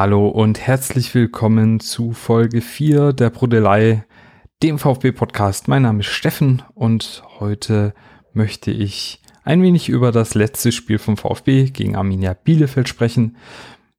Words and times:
Hallo 0.00 0.28
und 0.28 0.58
herzlich 0.58 1.14
willkommen 1.14 1.78
zu 1.78 2.12
Folge 2.12 2.62
4 2.62 3.12
der 3.12 3.28
Brodelei, 3.28 4.06
dem 4.62 4.78
VfB-Podcast. 4.78 5.68
Mein 5.68 5.82
Name 5.82 6.00
ist 6.00 6.06
Steffen 6.06 6.62
und 6.72 7.22
heute 7.38 7.92
möchte 8.32 8.70
ich 8.70 9.20
ein 9.44 9.60
wenig 9.60 9.90
über 9.90 10.10
das 10.10 10.34
letzte 10.34 10.72
Spiel 10.72 10.98
vom 10.98 11.18
VfB 11.18 11.64
gegen 11.64 11.96
Arminia 11.96 12.32
Bielefeld 12.32 12.88
sprechen, 12.88 13.36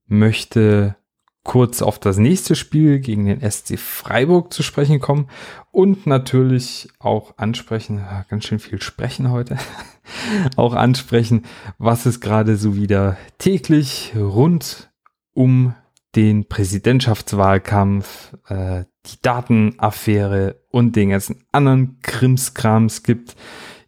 möchte 0.08 0.96
kurz 1.44 1.84
auf 1.84 2.00
das 2.00 2.18
nächste 2.18 2.56
Spiel 2.56 2.98
gegen 2.98 3.28
den 3.28 3.52
SC 3.52 3.78
Freiburg 3.78 4.52
zu 4.52 4.64
sprechen 4.64 5.00
kommen 5.00 5.28
und 5.70 6.08
natürlich 6.08 6.90
auch 6.98 7.38
ansprechen, 7.38 8.04
ganz 8.28 8.46
schön 8.46 8.58
viel 8.58 8.82
sprechen 8.82 9.30
heute, 9.30 9.56
auch 10.56 10.74
ansprechen, 10.74 11.44
was 11.78 12.08
es 12.08 12.22
gerade 12.22 12.58
so 12.58 12.76
wieder 12.76 13.18
täglich 13.38 14.14
rund 14.16 14.92
um 15.34 15.76
den 16.16 16.48
Präsidentschaftswahlkampf, 16.48 18.36
äh, 18.48 18.86
die 19.06 19.22
Datenaffäre 19.22 20.62
und 20.70 20.96
den 20.96 21.10
ganzen 21.10 21.44
anderen 21.52 22.00
Krimskrams 22.02 23.04
gibt. 23.04 23.36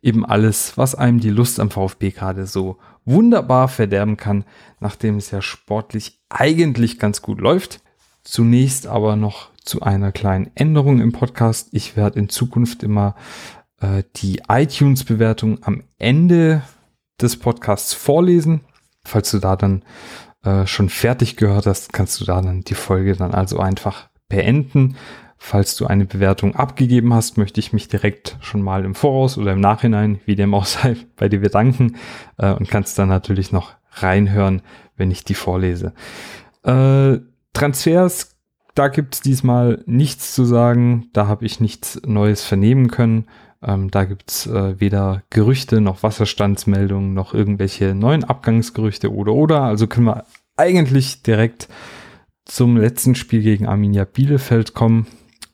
Eben 0.02 0.26
alles, 0.26 0.78
was 0.78 0.96
einem 0.96 1.20
die 1.20 1.30
Lust 1.30 1.60
am 1.60 1.70
VfB 1.70 2.12
gerade 2.12 2.46
so 2.46 2.78
wunderbar 3.06 3.68
verderben 3.68 4.18
kann, 4.18 4.46
nachdem 4.80 5.18
es 5.18 5.32
ja 5.32 5.42
sportlich 5.42 6.22
eigentlich 6.30 7.00
ganz 7.00 7.22
gut 7.22 7.40
läuft. 7.40 7.82
Zunächst 8.24 8.88
aber 8.88 9.16
noch 9.16 9.50
zu 9.64 9.82
einer 9.82 10.12
kleinen 10.12 10.52
Änderung 10.56 11.02
im 11.02 11.12
Podcast. 11.12 11.70
Ich 11.72 11.96
werde 11.96 12.20
in 12.20 12.30
Zukunft 12.30 12.84
immer 12.84 13.16
äh, 13.82 14.04
die 14.16 14.42
iTunes-Bewertung 14.48 15.60
am 15.64 15.84
Ende 16.00 16.64
des 17.22 17.38
Podcasts 17.38 17.94
vorlesen. 17.94 18.62
Falls 19.06 19.32
du 19.32 19.40
da 19.40 19.56
dann 19.56 19.84
äh, 20.44 20.68
schon 20.68 20.90
fertig 20.90 21.38
gehört 21.38 21.66
hast, 21.66 21.94
kannst 21.94 22.20
du 22.20 22.26
da 22.26 22.42
dann 22.42 22.62
die 22.62 22.76
Folge 22.76 23.16
dann 23.16 23.34
also 23.34 23.60
einfach 23.60 24.10
beenden. 24.28 24.96
Falls 25.38 25.76
du 25.76 25.88
eine 25.88 26.06
Bewertung 26.06 26.56
abgegeben 26.56 27.14
hast, 27.14 27.38
möchte 27.38 27.60
ich 27.60 27.74
mich 27.74 27.90
direkt 27.90 28.38
schon 28.40 28.62
mal 28.62 28.86
im 28.86 28.96
Voraus 28.96 29.38
oder 29.38 29.52
im 29.52 29.60
Nachhinein, 29.60 30.22
wie 30.26 30.36
dem 30.36 30.54
auch 30.54 30.66
sei, 30.66 30.96
bei 31.18 31.28
dir 31.28 31.42
bedanken 31.42 31.98
äh, 32.38 32.54
und 32.54 32.70
kannst 32.70 32.98
dann 32.98 33.10
natürlich 33.10 33.52
noch 33.52 33.74
reinhören, 33.92 34.62
wenn 34.96 35.12
ich 35.12 35.24
die 35.24 35.34
vorlese. 35.34 35.94
Äh, 36.64 37.20
Transfers, 37.54 38.38
da 38.74 38.88
gibt 38.88 39.16
es 39.16 39.22
diesmal 39.22 39.84
nichts 39.86 40.34
zu 40.34 40.46
sagen, 40.46 41.10
da 41.14 41.28
habe 41.28 41.46
ich 41.46 41.60
nichts 41.60 42.02
Neues 42.06 42.44
vernehmen 42.44 42.90
können. 42.90 43.28
Ähm, 43.62 43.92
da 43.92 44.06
gibt's 44.06 44.48
äh, 44.48 44.80
weder 44.80 45.24
Gerüchte 45.30 45.80
noch 45.80 46.04
Wasserstandsmeldungen 46.04 47.14
noch 47.14 47.34
irgendwelche 47.34 47.96
neuen 47.96 48.24
Abgangsgerüchte 48.24 49.14
oder 49.14 49.34
oder. 49.34 49.62
Also 49.62 49.88
können 49.88 50.08
wir 50.08 50.26
eigentlich 50.58 51.24
direkt 51.24 51.68
zum 52.46 52.78
letzten 52.78 53.16
Spiel 53.16 53.42
gegen 53.42 53.68
Arminia 53.68 54.06
Bielefeld 54.06 54.74
kommen. 54.74 55.08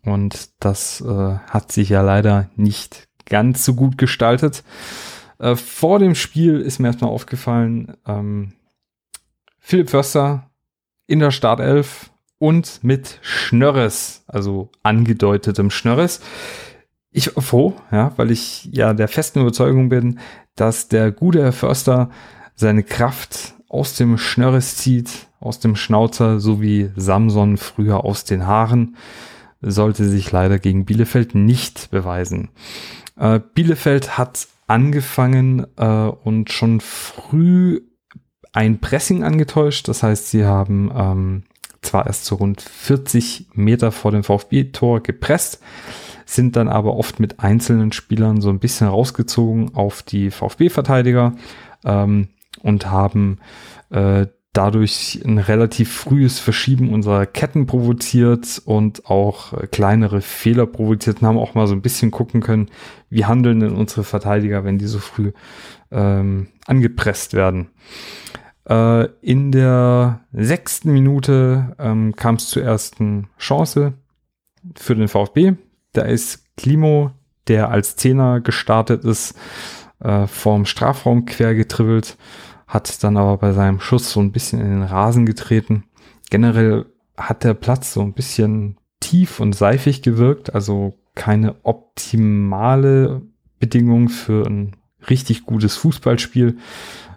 Und 0.04 0.50
das 0.60 1.02
äh, 1.02 1.38
hat 1.50 1.72
sich 1.72 1.90
ja 1.90 2.02
leider 2.02 2.50
nicht 2.56 3.08
ganz 3.26 3.64
so 3.66 3.76
gut 3.76 3.98
gestaltet. 3.98 4.64
Äh, 5.40 5.56
vor 5.56 6.00
dem 6.00 6.16
Spiel 6.16 6.60
ist 6.60 6.80
mir 6.80 6.88
erstmal 6.88 7.12
aufgefallen, 7.12 7.96
ähm, 8.08 8.54
Philipp 9.60 9.90
Förster 9.90 10.50
in 11.06 11.20
der 11.20 11.32
Startelf 11.32 12.12
und 12.40 12.84
mit 12.84 13.20
Schnörres, 13.22 14.24
also 14.28 14.70
angedeutetem 14.84 15.70
Schnörres. 15.70 16.22
Ich 17.12 17.36
war 17.36 17.44
froh, 17.44 17.76
ja, 17.92 18.14
weil 18.18 18.32
ich 18.32 18.66
ja 18.72 18.94
der 18.94 19.08
festen 19.08 19.42
Überzeugung 19.42 19.90
bin, 19.90 20.20
dass 20.56 20.88
der 20.88 21.12
gute 21.12 21.44
Herr 21.44 21.54
Förster 21.54 22.10
seine 22.56 22.84
Kraft 22.84 23.56
aus 23.70 23.94
dem 23.96 24.18
Schnörres 24.18 24.76
zieht, 24.76 25.28
aus 25.40 25.60
dem 25.60 25.76
Schnauzer, 25.76 26.40
so 26.40 26.62
wie 26.62 26.90
Samson 26.96 27.58
früher 27.58 28.04
aus 28.04 28.26
den 28.26 28.46
Haaren, 28.46 28.98
sollte 29.62 30.06
sich 30.06 30.32
leider 30.32 30.60
gegen 30.60 30.86
Bielefeld 30.86 31.36
nicht 31.36 31.92
beweisen. 31.92 32.50
Äh, 33.18 33.40
Bielefeld 33.54 34.18
hat 34.18 34.48
angefangen 34.68 35.68
äh, 35.78 35.86
und 35.86 36.52
schon 36.52 36.80
früh 36.82 37.82
ein 38.54 38.80
Pressing 38.80 39.24
angetäuscht. 39.24 39.88
Das 39.88 40.04
heißt, 40.04 40.30
sie 40.30 40.46
haben 40.46 40.92
ähm, 40.96 41.44
zwar 41.82 42.08
erst 42.08 42.26
so 42.26 42.36
rund 42.36 42.62
40 42.62 43.48
Meter 43.54 43.92
vor 43.92 44.12
dem 44.12 44.24
VfB-Tor 44.24 45.02
gepresst, 45.02 45.62
sind 46.26 46.56
dann 46.56 46.68
aber 46.68 46.96
oft 46.96 47.20
mit 47.20 47.40
einzelnen 47.40 47.92
Spielern 47.92 48.42
so 48.42 48.50
ein 48.50 48.60
bisschen 48.60 48.88
rausgezogen 48.88 49.76
auf 49.76 50.04
die 50.04 50.32
VfB-Verteidiger 50.32 51.36
ähm, 51.84 52.30
und 52.62 52.90
haben 52.90 53.40
äh, 53.90 54.28
dadurch 54.54 55.22
ein 55.26 55.38
relativ 55.38 55.94
frühes 55.94 56.40
Verschieben 56.40 56.92
unserer 56.92 57.26
Ketten 57.26 57.68
provoziert 57.68 58.62
und 58.66 59.06
auch 59.06 59.54
äh, 59.54 59.68
kleinere 59.68 60.22
Fehler 60.22 60.66
provoziert 60.66 61.22
und 61.22 61.28
haben 61.28 61.38
auch 61.38 61.54
mal 61.54 61.68
so 61.68 61.74
ein 61.74 61.82
bisschen 61.82 62.12
gucken 62.12 62.42
können, 62.42 62.70
wie 63.10 63.26
handeln 63.26 63.60
denn 63.60 63.76
unsere 63.76 64.04
Verteidiger, 64.04 64.64
wenn 64.64 64.78
die 64.78 64.88
so 64.88 65.00
früh 65.00 65.32
ähm, 65.92 66.48
angepresst 66.66 67.34
werden. 67.34 67.70
Äh, 68.68 69.06
in 69.22 69.52
der 69.52 70.22
sechsten 70.32 70.92
Minute 70.94 71.76
ähm, 71.80 72.16
kam 72.16 72.36
es 72.36 72.48
zur 72.48 72.64
ersten 72.64 73.30
Chance 73.38 73.94
für 74.76 74.96
den 74.96 75.08
VfB. 75.08 75.54
Da 75.94 76.04
ist 76.04 76.44
Klimo, 76.58 77.12
der 77.48 77.70
als 77.70 77.96
Zehner 77.96 78.42
gestartet 78.42 79.04
ist, 79.06 79.36
äh, 80.00 80.28
vorm 80.28 80.66
Strafraum 80.66 81.26
quer 81.26 81.56
getribbelt, 81.56 82.18
hat 82.68 83.04
dann 83.04 83.18
aber 83.18 83.38
bei 83.38 83.54
seinem 83.54 83.80
Schuss 83.80 84.12
so 84.12 84.20
ein 84.20 84.32
bisschen 84.32 84.60
in 84.60 84.70
den 84.70 84.84
Rasen 84.84 85.26
getreten. 85.26 85.86
Generell 86.30 86.86
hat 87.18 87.44
der 87.44 87.54
Platz 87.54 87.94
so 87.94 88.02
ein 88.02 88.14
bisschen 88.14 88.78
tief 89.00 89.40
und 89.40 89.54
seifig 89.54 90.02
gewirkt, 90.02 90.54
also 90.54 90.98
keine 91.16 91.56
optimale 91.64 93.22
Bedingung 93.60 94.10
für 94.10 94.46
ein 94.46 94.76
richtig 95.10 95.46
gutes 95.46 95.76
Fußballspiel, 95.78 96.58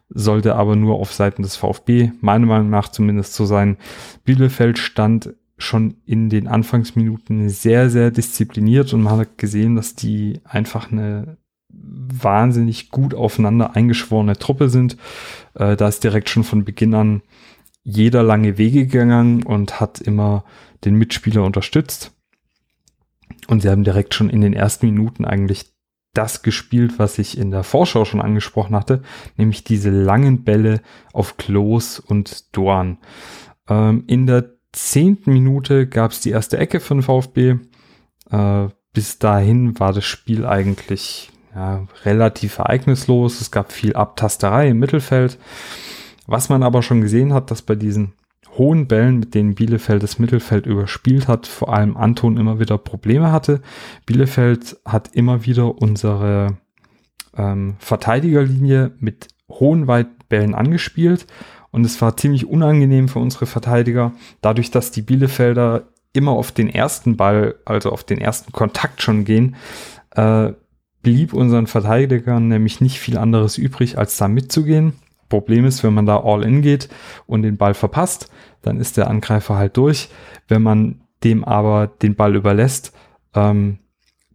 sollte 0.09 0.57
aber 0.57 0.77
nur 0.77 0.97
auf 0.97 1.13
Seiten 1.13 1.43
des 1.43 1.57
VfB, 1.57 2.13
meiner 2.21 2.47
Meinung 2.47 2.71
nach 2.71 2.89
zumindest 2.89 3.35
so 3.35 3.45
sein. 3.45 3.77
Bielefeld 4.25 4.79
stand 4.79 5.35
schon 5.59 5.97
in 6.05 6.29
den 6.29 6.49
Anfangsminuten 6.49 7.49
sehr, 7.49 7.89
sehr 7.91 8.11
diszipliniert 8.11 8.93
und 8.93 9.03
man 9.03 9.19
hat 9.19 9.39
gesehen, 9.39 9.77
dass 9.77 9.95
die 9.95 10.41
einfach 10.45 10.91
eine 10.91 11.39
wahnsinnig 11.73 12.91
gut 12.91 13.15
aufeinander 13.15 13.75
eingeschworene 13.75 14.39
Truppe 14.39 14.69
sind. 14.69 14.97
Äh, 15.55 15.77
da 15.77 15.89
ist 15.89 16.05
direkt 16.05 16.29
schon 16.29 16.45
von 16.45 16.65
Beginn 16.65 16.95
an 16.95 17.23
jeder 17.83 18.23
lange 18.23 18.59
Wege 18.59 18.87
gegangen 18.87 19.43
und 19.43 19.81
hat 19.81 20.01
immer 20.01 20.45
den 20.85 20.95
Mitspieler 20.95 21.45
unterstützt. 21.45 22.13
Und 23.49 23.63
sie 23.63 23.69
haben 23.69 23.85
direkt 23.85 24.15
schon 24.15 24.31
in 24.31 24.41
den 24.41 24.53
ersten 24.53 24.87
Minuten 24.87 25.25
eigentlich 25.25 25.73
das 26.15 26.43
gespielt, 26.43 26.99
was 26.99 27.19
ich 27.19 27.39
in 27.39 27.51
der 27.51 27.65
Vorschau 27.65 28.05
schon 28.05 28.21
angesprochen 28.21 28.77
hatte, 28.77 29.03
nämlich 29.37 29.65
diese 29.65 29.91
langen 29.91 30.45
Bälle 30.45 30.83
auf 31.13 31.37
Klos 31.39 31.99
und 31.99 32.55
Dorn. 32.55 32.99
Ähm, 33.69 34.05
in 34.07 34.27
der 34.27 34.53
zehnten 34.73 35.33
Minute 35.33 35.87
gab 35.87 36.13
es 36.13 36.21
die 36.21 36.31
erste 36.31 36.59
Ecke 36.59 36.81
von 36.81 37.03
VfB. 37.03 37.57
Äh, 38.31 38.69
bis 38.93 39.19
dahin 39.19 39.79
war 39.81 39.93
das 39.93 40.05
Spiel 40.05 40.45
eigentlich 40.45 41.31
ja, 41.55 41.87
relativ 42.05 42.59
ereignislos. 42.59 43.41
Es 43.41 43.51
gab 43.51 43.73
viel 43.73 43.95
Abtasterei 43.95 44.69
im 44.69 44.79
Mittelfeld. 44.79 45.39
Was 46.27 46.49
man 46.49 46.63
aber 46.63 46.83
schon 46.83 47.01
gesehen 47.01 47.33
hat, 47.33 47.51
dass 47.51 47.63
bei 47.63 47.75
diesen 47.75 48.15
hohen 48.57 48.87
Bällen, 48.87 49.19
mit 49.19 49.35
denen 49.35 49.55
Bielefeld 49.55 50.03
das 50.03 50.19
Mittelfeld 50.19 50.67
überspielt 50.67 51.27
hat, 51.27 51.47
vor 51.47 51.73
allem 51.73 51.97
Anton 51.97 52.37
immer 52.37 52.61
wieder 52.61 52.79
Probleme 52.79 53.33
hatte. 53.33 53.63
Bielefeld 54.07 54.77
hat 54.85 55.11
immer 55.15 55.45
wieder 55.47 55.81
unsere 55.81 56.59
ähm, 57.37 57.77
Verteidigerlinie 57.79 58.93
mit 58.99 59.29
hohen 59.49 59.87
Weitbällen 59.87 60.55
angespielt 60.55 61.27
und 61.71 61.85
es 61.85 62.01
war 62.03 62.17
ziemlich 62.17 62.47
unangenehm 62.47 63.09
für 63.09 63.19
unsere 63.19 63.47
Verteidiger, 63.47 64.13
dadurch, 64.43 64.71
dass 64.71 64.91
die 64.91 65.03
Bielefelder 65.03 65.89
immer 66.13 66.33
auf 66.33 66.53
den 66.53 66.69
ersten 66.69 67.17
Ball, 67.17 67.55
also 67.65 67.91
auf 67.91 68.05
den 68.05 68.19
ersten 68.19 68.53
Kontakt 68.53 69.03
schon 69.03 69.25
gehen, 69.25 69.57
äh, 70.11 70.53
blieb 71.03 71.33
unseren 71.33 71.67
Verteidigern 71.67 72.49
nämlich 72.49 72.81
nicht 72.81 72.99
viel 73.01 73.19
anderes 73.19 73.59
übrig, 73.59 73.99
als 73.99 74.17
da 74.17 74.29
mitzugehen. 74.29 74.95
Problem 75.29 75.65
ist, 75.65 75.83
wenn 75.83 75.95
man 75.95 76.07
da 76.07 76.21
all 76.21 76.45
in 76.45 76.63
geht 76.63 76.89
und 77.27 77.43
den 77.43 77.57
Ball 77.57 77.75
verpasst, 77.75 78.31
dann 78.61 78.79
ist 78.79 78.97
der 78.97 79.09
Angreifer 79.09 79.57
halt 79.57 79.77
durch. 79.77 80.11
Wenn 80.47 80.63
man 80.63 81.01
dem 81.25 81.45
aber 81.45 81.87
den 81.87 82.15
Ball 82.15 82.37
überlässt, 82.37 82.93
ähm, 83.35 83.79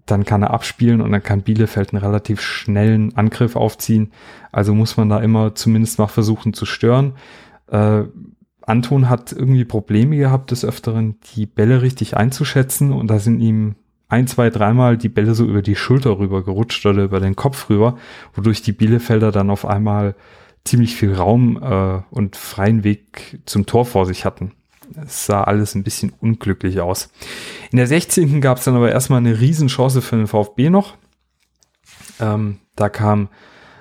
dann 0.06 0.26
kann 0.26 0.42
er 0.42 0.52
abspielen 0.52 1.02
und 1.02 1.12
dann 1.12 1.22
kann 1.22 1.44
Bielefeld 1.44 1.94
einen 1.94 2.04
relativ 2.04 2.42
schnellen 2.42 3.16
Angriff 3.16 3.56
aufziehen. 3.56 4.12
Also 4.52 4.74
muss 4.74 4.98
man 4.98 5.10
da 5.10 5.20
immer 5.20 5.54
zumindest 5.54 6.00
mal 6.00 6.08
versuchen 6.08 6.54
zu 6.54 6.66
stören. 6.66 7.14
Äh, 7.70 8.04
Anton 8.62 9.10
hat 9.10 9.32
irgendwie 9.32 9.66
Probleme 9.66 10.18
gehabt, 10.18 10.52
des 10.52 10.66
Öfteren 10.66 11.18
die 11.36 11.46
Bälle 11.46 11.82
richtig 11.82 12.18
einzuschätzen 12.18 12.92
und 12.92 13.08
da 13.08 13.20
sind 13.20 13.40
ihm 13.40 13.76
ein, 14.10 14.28
zwei, 14.28 14.50
dreimal 14.50 14.98
die 14.98 15.10
Bälle 15.10 15.36
so 15.36 15.46
über 15.46 15.62
die 15.62 15.76
Schulter 15.76 16.18
rüber 16.20 16.44
gerutscht 16.44 16.86
oder 16.86 17.04
über 17.04 17.20
den 17.20 17.36
Kopf 17.36 17.70
rüber, 17.70 17.98
wodurch 18.34 18.62
die 18.62 18.72
Bielefelder 18.72 19.32
dann 19.32 19.50
auf 19.50 19.66
einmal 19.66 20.16
ziemlich 20.64 20.96
viel 20.96 21.14
Raum 21.14 21.62
äh, 21.62 22.02
und 22.10 22.36
freien 22.36 22.84
Weg 22.84 23.40
zum 23.46 23.66
Tor 23.66 23.86
vor 23.86 24.06
sich 24.06 24.26
hatten. 24.26 24.54
Es 25.06 25.26
sah 25.26 25.44
alles 25.44 25.76
ein 25.76 25.84
bisschen 25.84 26.14
unglücklich 26.20 26.80
aus. 26.80 27.10
In 27.72 27.78
der 27.78 27.88
16. 27.88 28.40
gab 28.40 28.58
es 28.58 28.66
dann 28.66 28.76
aber 28.76 28.92
erstmal 28.92 29.20
eine 29.20 29.40
Riesenchance 29.40 30.02
für 30.02 30.16
den 30.16 30.28
VfB 30.28 30.70
noch. 30.70 30.96
Ähm, 32.20 32.60
da 32.76 32.90
kam 32.90 33.30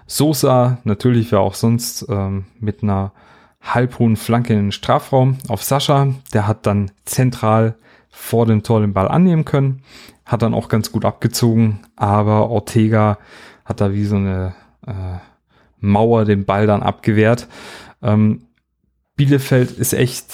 Sosa, 0.06 0.78
natürlich 0.84 1.32
wer 1.32 1.40
auch 1.40 1.54
sonst, 1.54 2.06
ähm, 2.08 2.46
mit 2.58 2.82
einer 2.82 3.12
halbhohen 3.60 4.16
Flanke 4.16 4.52
in 4.52 4.66
den 4.66 4.72
Strafraum 4.72 5.38
auf 5.48 5.62
Sascha. 5.62 6.14
Der 6.32 6.46
hat 6.46 6.66
dann 6.66 6.90
zentral 7.04 7.76
vor 8.10 8.46
dem 8.46 8.62
Tor 8.62 8.80
den 8.80 8.92
Ball 8.92 9.08
annehmen 9.08 9.44
können, 9.44 9.82
hat 10.26 10.42
dann 10.42 10.54
auch 10.54 10.68
ganz 10.68 10.92
gut 10.92 11.04
abgezogen, 11.04 11.80
aber 11.94 12.50
Ortega 12.50 13.18
hat 13.64 13.80
da 13.80 13.92
wie 13.94 14.04
so 14.04 14.16
eine 14.16 14.54
äh, 14.86 14.92
Mauer 15.78 16.24
den 16.24 16.44
Ball 16.44 16.66
dann 16.66 16.82
abgewehrt. 16.82 17.48
Ähm, 18.02 18.42
Bielefeld 19.16 19.70
ist 19.70 19.94
echt 19.94 20.26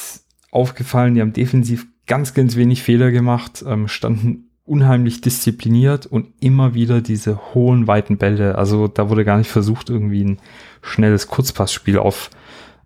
aufgefallen, 0.50 1.15
die 1.15 1.21
haben 1.21 1.33
defensiv 1.33 1.87
ganz, 2.06 2.35
ganz 2.35 2.56
wenig 2.56 2.83
Fehler 2.83 3.11
gemacht, 3.11 3.65
ähm, 3.67 3.87
standen 3.87 4.49
unheimlich 4.65 5.21
diszipliniert 5.21 6.06
und 6.06 6.29
immer 6.41 6.75
wieder 6.75 7.00
diese 7.00 7.55
hohen, 7.55 7.87
weiten 7.87 8.17
Bälle. 8.17 8.56
Also 8.56 8.88
da 8.88 9.11
wurde 9.11 9.25
gar 9.25 9.38
nicht 9.38 9.50
versucht, 9.50 9.91
irgendwie 9.91 10.25
ein 10.25 10.41
schnelles 10.83 11.29
Kurzpassspiel 11.29 11.99
auf 11.99 12.31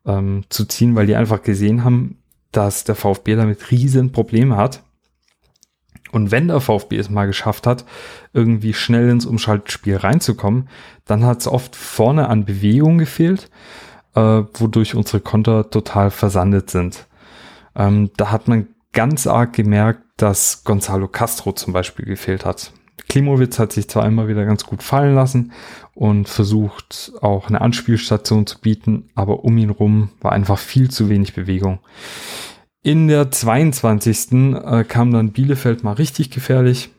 ähm, 0.04 0.44
zu 0.48 0.64
ziehen, 0.64 0.94
weil 0.94 1.06
die 1.06 1.16
einfach 1.16 1.42
gesehen 1.42 1.84
haben, 1.84 2.18
dass 2.52 2.84
der 2.84 2.94
VfB 2.94 3.36
damit 3.36 3.70
riesen 3.70 4.12
Probleme 4.12 4.56
hat. 4.56 4.82
Und 6.16 6.30
wenn 6.30 6.48
der 6.48 6.62
VfB 6.62 6.96
es 6.96 7.10
mal 7.10 7.26
geschafft 7.26 7.66
hat, 7.66 7.84
irgendwie 8.32 8.72
schnell 8.72 9.10
ins 9.10 9.26
Umschaltspiel 9.26 9.98
reinzukommen, 9.98 10.70
dann 11.04 11.26
hat 11.26 11.40
es 11.40 11.46
oft 11.46 11.76
vorne 11.76 12.30
an 12.30 12.46
Bewegung 12.46 12.96
gefehlt, 12.96 13.50
äh, 14.14 14.20
wodurch 14.54 14.94
unsere 14.94 15.20
Konter 15.20 15.68
total 15.68 16.10
versandet 16.10 16.70
sind. 16.70 17.06
Ähm, 17.74 18.12
da 18.16 18.30
hat 18.30 18.48
man 18.48 18.68
ganz 18.94 19.26
arg 19.26 19.52
gemerkt, 19.52 20.00
dass 20.16 20.64
Gonzalo 20.64 21.06
Castro 21.06 21.52
zum 21.52 21.74
Beispiel 21.74 22.06
gefehlt 22.06 22.46
hat. 22.46 22.72
Klimowitz 23.10 23.58
hat 23.58 23.72
sich 23.72 23.86
zwar 23.86 24.06
immer 24.06 24.26
wieder 24.26 24.46
ganz 24.46 24.64
gut 24.64 24.82
fallen 24.82 25.14
lassen 25.14 25.52
und 25.92 26.30
versucht 26.30 27.12
auch 27.20 27.48
eine 27.50 27.60
Anspielstation 27.60 28.46
zu 28.46 28.58
bieten, 28.58 29.10
aber 29.14 29.44
um 29.44 29.58
ihn 29.58 29.68
rum 29.68 30.08
war 30.22 30.32
einfach 30.32 30.58
viel 30.58 30.90
zu 30.90 31.10
wenig 31.10 31.34
Bewegung. 31.34 31.80
In 32.86 33.08
der 33.08 33.32
22. 33.32 34.30
Äh, 34.32 34.84
kam 34.84 35.10
dann 35.10 35.32
Bielefeld 35.32 35.82
mal 35.82 35.94
richtig 35.94 36.30
gefährlich 36.30 36.90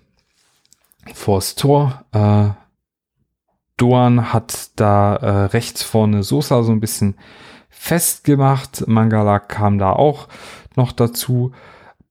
vors 1.13 1.55
Tor. 1.55 2.03
Äh, 2.11 2.49
Doan 3.77 4.33
hat 4.33 4.71
da 4.75 5.15
äh, 5.15 5.45
rechts 5.45 5.83
vorne 5.83 6.23
Sosa 6.23 6.63
so 6.63 6.73
ein 6.73 6.81
bisschen 6.81 7.15
festgemacht. 7.69 8.85
Mangala 8.85 9.39
kam 9.39 9.77
da 9.77 9.93
auch 9.93 10.27
noch 10.75 10.91
dazu. 10.91 11.53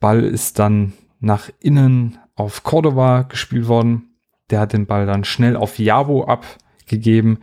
Ball 0.00 0.24
ist 0.24 0.58
dann 0.58 0.94
nach 1.20 1.50
innen 1.60 2.16
auf 2.34 2.62
Cordova 2.62 3.24
gespielt 3.24 3.68
worden. 3.68 4.16
Der 4.48 4.60
hat 4.60 4.72
den 4.72 4.86
Ball 4.86 5.04
dann 5.04 5.24
schnell 5.24 5.54
auf 5.54 5.78
Jabo 5.78 6.24
abgegeben 6.24 7.40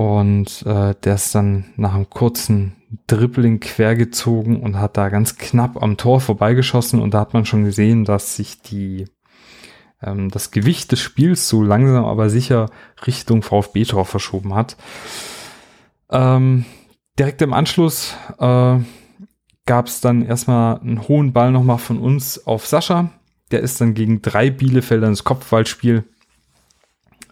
und 0.00 0.64
äh, 0.64 0.94
der 1.04 1.16
ist 1.16 1.34
dann 1.34 1.74
nach 1.76 1.92
einem 1.92 2.08
kurzen 2.08 2.74
Dribbling 3.06 3.60
quergezogen 3.60 4.58
und 4.58 4.78
hat 4.78 4.96
da 4.96 5.10
ganz 5.10 5.36
knapp 5.36 5.82
am 5.82 5.98
Tor 5.98 6.22
vorbeigeschossen 6.22 7.02
und 7.02 7.12
da 7.12 7.20
hat 7.20 7.34
man 7.34 7.44
schon 7.44 7.64
gesehen, 7.64 8.06
dass 8.06 8.34
sich 8.34 8.62
die 8.62 9.10
ähm, 10.02 10.30
das 10.30 10.52
Gewicht 10.52 10.90
des 10.90 11.00
Spiels 11.00 11.50
so 11.50 11.62
langsam 11.62 12.06
aber 12.06 12.30
sicher 12.30 12.70
Richtung 13.06 13.42
VfB-Tor 13.42 14.06
verschoben 14.06 14.54
hat. 14.54 14.78
Ähm, 16.10 16.64
direkt 17.18 17.42
im 17.42 17.52
Anschluss 17.52 18.16
äh, 18.38 18.78
gab 19.66 19.86
es 19.86 20.00
dann 20.00 20.24
erstmal 20.24 20.80
einen 20.80 21.08
hohen 21.08 21.34
Ball 21.34 21.52
nochmal 21.52 21.76
von 21.76 21.98
uns 21.98 22.46
auf 22.46 22.66
Sascha. 22.66 23.10
Der 23.50 23.60
ist 23.60 23.82
dann 23.82 23.92
gegen 23.92 24.22
drei 24.22 24.48
Bielefelder 24.48 25.08
ins 25.08 25.24
Kopfballspiel, 25.24 26.04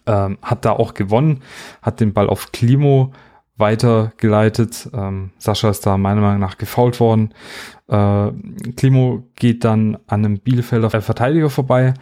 ähm, 0.09 0.39
hat 0.41 0.65
da 0.65 0.71
auch 0.71 0.95
gewonnen, 0.95 1.41
hat 1.81 1.99
den 1.99 2.13
Ball 2.13 2.27
auf 2.27 2.51
Klimo 2.51 3.13
weitergeleitet. 3.57 4.89
Ähm, 4.93 5.31
Sascha 5.37 5.69
ist 5.69 5.85
da 5.85 5.97
meiner 5.97 6.21
Meinung 6.21 6.39
nach 6.39 6.57
gefault 6.57 6.99
worden. 6.99 7.33
Äh, 7.87 8.31
Klimo 8.75 9.29
geht 9.35 9.63
dann 9.63 9.97
an 10.07 10.25
einem 10.25 10.39
Bielefelder 10.39 10.89
Verteidiger 10.89 11.49
vorbei, 11.49 11.93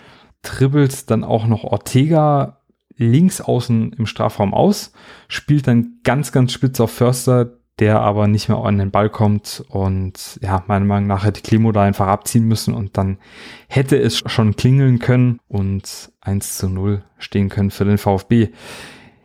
dribbelt 0.42 1.12
dann 1.12 1.24
auch 1.24 1.48
noch 1.48 1.64
Ortega 1.64 2.60
links 2.96 3.42
außen 3.42 3.94
im 3.94 4.06
Strafraum 4.06 4.54
aus, 4.54 4.92
spielt 5.28 5.68
dann 5.68 6.00
ganz, 6.04 6.32
ganz 6.32 6.52
spitz 6.54 6.80
auf 6.80 6.92
Förster, 6.92 7.57
der 7.80 8.02
aber 8.02 8.28
nicht 8.28 8.50
mehr 8.50 8.58
an 8.58 8.78
den 8.78 8.92
Ball 8.92 9.10
kommt 9.10 9.64
und 9.70 10.40
ja, 10.42 10.64
meiner 10.68 10.86
Meinung 10.86 11.08
nach 11.08 11.26
hätte 11.26 11.42
Klimo 11.42 11.72
da 11.72 11.84
einfach 11.84 12.08
abziehen 12.08 12.46
müssen 12.46 12.74
und 12.74 12.98
dann 12.98 13.18
hätte 13.68 13.98
es 13.98 14.18
schon 14.26 14.56
klingeln 14.56 15.00
können 15.00 15.40
und 15.48 16.12
1 16.22 16.58
zu 16.58 16.70
0 16.70 17.04
stehen 17.20 17.50
können 17.50 17.72
für 17.72 17.86
den 17.86 17.98
VfB. 17.98 18.50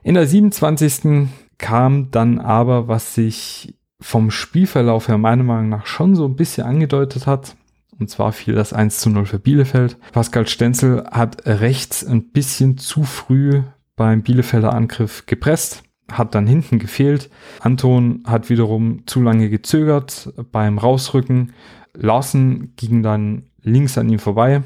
In 0.02 0.14
der 0.14 0.26
27 0.26 1.28
kam 1.58 2.10
dann 2.10 2.38
aber, 2.38 2.88
was 2.88 3.14
sich 3.14 3.74
vom 4.00 4.30
Spielverlauf 4.30 5.08
her 5.08 5.16
meiner 5.16 5.44
Meinung 5.44 5.68
nach 5.68 5.86
schon 5.86 6.14
so 6.14 6.26
ein 6.26 6.36
bisschen 6.36 6.66
angedeutet 6.66 7.26
hat. 7.26 7.56
Und 7.98 8.10
zwar 8.10 8.32
fiel 8.32 8.54
das 8.54 8.72
1 8.72 8.98
zu 8.98 9.10
0 9.10 9.26
für 9.26 9.38
Bielefeld. 9.38 9.96
Pascal 10.12 10.48
Stenzel 10.48 11.04
hat 11.10 11.46
rechts 11.46 12.04
ein 12.04 12.30
bisschen 12.32 12.76
zu 12.78 13.04
früh 13.04 13.62
beim 13.96 14.22
Bielefelder 14.22 14.72
Angriff 14.72 15.26
gepresst, 15.26 15.84
hat 16.10 16.34
dann 16.34 16.46
hinten 16.46 16.78
gefehlt. 16.78 17.30
Anton 17.60 18.22
hat 18.26 18.50
wiederum 18.50 19.06
zu 19.06 19.22
lange 19.22 19.48
gezögert 19.48 20.32
beim 20.50 20.78
Rausrücken. 20.78 21.52
Larsen 21.94 22.74
ging 22.76 23.02
dann 23.02 23.44
links 23.62 23.98
an 23.98 24.08
ihm 24.08 24.18
vorbei, 24.18 24.62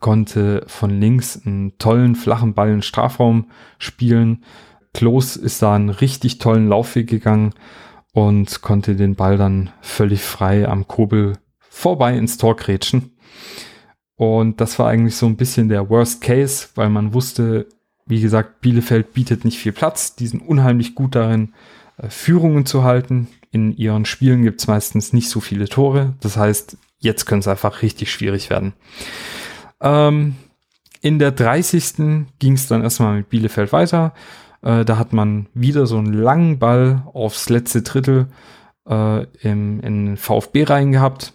konnte 0.00 0.64
von 0.66 0.90
links 0.90 1.40
einen 1.44 1.78
tollen 1.78 2.14
flachen 2.14 2.54
Ball 2.54 2.70
in 2.70 2.82
Strafraum 2.82 3.46
spielen 3.78 4.44
Klos 4.94 5.34
ist 5.34 5.60
da 5.60 5.74
einen 5.74 5.90
richtig 5.90 6.38
tollen 6.38 6.68
Laufweg 6.68 7.08
gegangen 7.08 7.52
und 8.12 8.62
konnte 8.62 8.94
den 8.94 9.16
Ball 9.16 9.36
dann 9.36 9.70
völlig 9.82 10.22
frei 10.22 10.66
am 10.68 10.86
Kobel 10.86 11.34
vorbei 11.58 12.16
ins 12.16 12.38
Tor 12.38 12.54
grätschen. 12.56 13.10
Und 14.14 14.60
das 14.60 14.78
war 14.78 14.88
eigentlich 14.88 15.16
so 15.16 15.26
ein 15.26 15.36
bisschen 15.36 15.68
der 15.68 15.90
Worst 15.90 16.20
Case, 16.22 16.68
weil 16.76 16.88
man 16.88 17.12
wusste, 17.12 17.66
wie 18.06 18.20
gesagt, 18.20 18.60
Bielefeld 18.60 19.12
bietet 19.12 19.44
nicht 19.44 19.58
viel 19.58 19.72
Platz. 19.72 20.14
Die 20.16 20.26
sind 20.26 20.40
unheimlich 20.40 20.94
gut 20.94 21.14
darin, 21.14 21.54
äh, 21.96 22.08
Führungen 22.08 22.66
zu 22.66 22.84
halten. 22.84 23.28
In 23.50 23.76
ihren 23.76 24.04
Spielen 24.04 24.42
gibt 24.42 24.60
es 24.60 24.66
meistens 24.66 25.12
nicht 25.12 25.28
so 25.28 25.40
viele 25.40 25.68
Tore. 25.68 26.14
Das 26.20 26.36
heißt, 26.36 26.76
jetzt 26.98 27.26
könnte 27.26 27.40
es 27.40 27.48
einfach 27.48 27.82
richtig 27.82 28.12
schwierig 28.12 28.50
werden. 28.50 28.72
Ähm, 29.80 30.36
in 31.00 31.18
der 31.18 31.32
30. 31.32 32.26
ging 32.38 32.54
es 32.54 32.66
dann 32.66 32.82
erstmal 32.82 33.16
mit 33.16 33.28
Bielefeld 33.28 33.72
weiter. 33.72 34.14
Äh, 34.62 34.84
da 34.84 34.96
hat 34.96 35.12
man 35.12 35.46
wieder 35.54 35.86
so 35.86 35.98
einen 35.98 36.14
langen 36.14 36.58
Ball 36.58 37.02
aufs 37.12 37.48
letzte 37.50 37.82
Drittel 37.82 38.28
äh, 38.88 39.24
im, 39.42 39.80
in 39.80 40.16
VfB 40.16 40.64
rein 40.64 40.92
gehabt. 40.92 41.34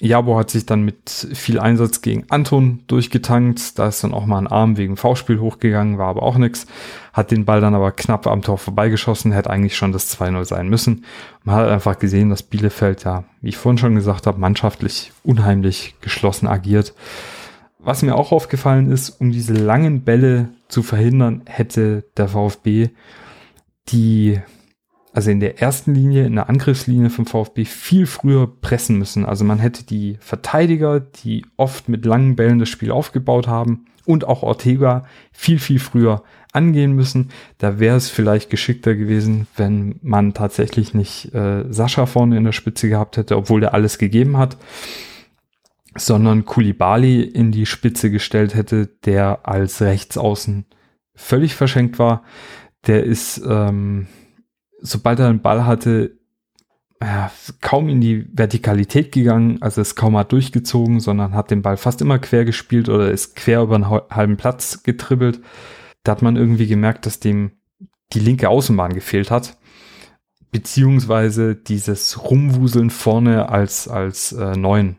Jabo 0.00 0.36
hat 0.36 0.50
sich 0.50 0.66
dann 0.66 0.82
mit 0.82 1.28
viel 1.34 1.60
Einsatz 1.60 2.02
gegen 2.02 2.24
Anton 2.28 2.80
durchgetankt. 2.88 3.78
Da 3.78 3.86
ist 3.86 4.02
dann 4.02 4.12
auch 4.12 4.26
mal 4.26 4.38
ein 4.38 4.48
Arm 4.48 4.76
wegen 4.76 4.96
V-Spiel 4.96 5.38
hochgegangen, 5.38 5.98
war 5.98 6.08
aber 6.08 6.22
auch 6.22 6.36
nichts. 6.36 6.66
Hat 7.12 7.30
den 7.30 7.44
Ball 7.44 7.60
dann 7.60 7.74
aber 7.74 7.92
knapp 7.92 8.26
am 8.26 8.42
Tor 8.42 8.58
vorbeigeschossen, 8.58 9.32
hätte 9.32 9.50
eigentlich 9.50 9.76
schon 9.76 9.92
das 9.92 10.18
2-0 10.18 10.44
sein 10.44 10.68
müssen. 10.68 11.04
Man 11.44 11.56
hat 11.56 11.68
einfach 11.68 11.98
gesehen, 11.98 12.30
dass 12.30 12.42
Bielefeld 12.42 13.04
ja, 13.04 13.24
wie 13.40 13.50
ich 13.50 13.56
vorhin 13.56 13.78
schon 13.78 13.94
gesagt 13.94 14.26
habe, 14.26 14.40
mannschaftlich 14.40 15.12
unheimlich 15.22 15.94
geschlossen 16.00 16.48
agiert. 16.48 16.92
Was 17.78 18.02
mir 18.02 18.16
auch 18.16 18.32
aufgefallen 18.32 18.90
ist, 18.90 19.10
um 19.20 19.30
diese 19.30 19.52
langen 19.52 20.02
Bälle 20.02 20.48
zu 20.68 20.82
verhindern, 20.82 21.42
hätte 21.44 22.04
der 22.16 22.28
VfB 22.28 22.88
die, 23.88 24.40
also 25.14 25.30
in 25.30 25.40
der 25.40 25.62
ersten 25.62 25.94
Linie, 25.94 26.26
in 26.26 26.34
der 26.34 26.50
Angriffslinie 26.50 27.08
vom 27.08 27.24
VfB 27.24 27.64
viel 27.64 28.06
früher 28.06 28.46
pressen 28.46 28.98
müssen. 28.98 29.24
Also 29.24 29.44
man 29.44 29.58
hätte 29.58 29.84
die 29.84 30.18
Verteidiger, 30.20 31.00
die 31.00 31.46
oft 31.56 31.88
mit 31.88 32.04
langen 32.04 32.36
Bällen 32.36 32.58
das 32.58 32.68
Spiel 32.68 32.90
aufgebaut 32.90 33.48
haben, 33.48 33.86
und 34.06 34.26
auch 34.26 34.42
Ortega 34.42 35.06
viel, 35.32 35.58
viel 35.58 35.78
früher 35.78 36.24
angehen 36.52 36.92
müssen. 36.92 37.30
Da 37.56 37.80
wäre 37.80 37.96
es 37.96 38.10
vielleicht 38.10 38.50
geschickter 38.50 38.94
gewesen, 38.94 39.46
wenn 39.56 39.98
man 40.02 40.34
tatsächlich 40.34 40.92
nicht 40.92 41.34
äh, 41.34 41.64
Sascha 41.72 42.04
vorne 42.04 42.36
in 42.36 42.44
der 42.44 42.52
Spitze 42.52 42.90
gehabt 42.90 43.16
hätte, 43.16 43.34
obwohl 43.34 43.62
der 43.62 43.72
alles 43.72 43.96
gegeben 43.96 44.36
hat 44.36 44.58
sondern 45.96 46.44
Kulibali 46.44 47.22
in 47.22 47.52
die 47.52 47.66
Spitze 47.66 48.10
gestellt 48.10 48.54
hätte, 48.54 48.88
der 49.04 49.46
als 49.46 49.80
Rechtsaußen 49.80 50.66
völlig 51.14 51.54
verschenkt 51.54 51.98
war. 51.98 52.24
Der 52.86 53.04
ist, 53.04 53.40
ähm, 53.48 54.08
sobald 54.84 55.18
er 55.18 55.28
einen 55.28 55.42
Ball 55.42 55.66
hatte, 55.66 56.18
ja, 57.02 57.32
kaum 57.60 57.88
in 57.88 58.00
die 58.00 58.26
Vertikalität 58.32 59.10
gegangen, 59.10 59.60
also 59.60 59.80
ist 59.80 59.96
kaum 59.96 60.12
mal 60.12 60.24
durchgezogen, 60.24 61.00
sondern 61.00 61.34
hat 61.34 61.50
den 61.50 61.62
Ball 61.62 61.76
fast 61.76 62.00
immer 62.00 62.18
quer 62.18 62.44
gespielt 62.44 62.88
oder 62.88 63.10
ist 63.10 63.34
quer 63.34 63.62
über 63.62 63.74
einen 63.74 63.90
halben 63.90 64.36
Platz 64.36 64.82
getribbelt. 64.84 65.40
Da 66.04 66.12
hat 66.12 66.22
man 66.22 66.36
irgendwie 66.36 66.66
gemerkt, 66.66 67.06
dass 67.06 67.18
dem 67.18 67.52
die 68.12 68.20
linke 68.20 68.48
Außenbahn 68.48 68.94
gefehlt 68.94 69.30
hat. 69.30 69.58
beziehungsweise 70.54 71.56
dieses 71.56 72.30
Rumwuseln 72.30 72.90
vorne 72.90 73.48
als, 73.48 73.88
als 73.88 74.30
äh, 74.30 74.56
Neun. 74.56 74.98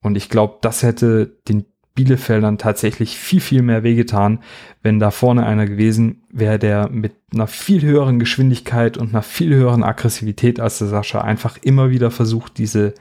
Und 0.00 0.16
ich 0.16 0.30
glaube, 0.30 0.56
das 0.62 0.82
hätte 0.82 1.36
den 1.48 1.66
Bielefeldern 1.94 2.58
tatsächlich 2.58 3.18
viel, 3.18 3.40
viel 3.40 3.62
mehr 3.62 3.82
wehgetan, 3.82 4.40
wenn 4.82 4.98
da 4.98 5.10
vorne 5.10 5.44
einer 5.44 5.66
gewesen 5.66 6.22
wäre, 6.30 6.58
der 6.58 6.88
mit 6.88 7.14
einer 7.32 7.46
viel 7.46 7.82
höheren 7.82 8.18
Geschwindigkeit 8.18 8.96
und 8.96 9.10
einer 9.10 9.22
viel 9.22 9.54
höheren 9.54 9.82
Aggressivität 9.82 10.60
als 10.60 10.78
der 10.78 10.88
Sascha 10.88 11.20
einfach 11.20 11.58
immer 11.62 11.90
wieder 11.90 12.10
versucht, 12.10 12.58
diese, 12.58 12.94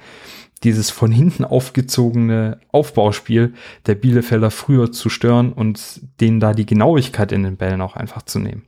dieses 0.64 0.90
von 0.90 1.12
hinten 1.12 1.46
aufgezogene 1.46 2.60
Aufbauspiel 2.72 3.54
der 3.86 3.96
Bielefelder 3.96 4.52
früher 4.52 4.92
zu 4.92 5.10
stören 5.10 5.54
und 5.54 6.02
denen 6.20 6.40
da 6.40 6.54
die 6.54 6.66
Genauigkeit 6.66 7.32
in 7.32 7.44
den 7.44 7.58
Bällen 7.58 7.82
auch 7.82 7.96
einfach 7.96 8.24
zu 8.24 8.40
nehmen. 8.40 8.66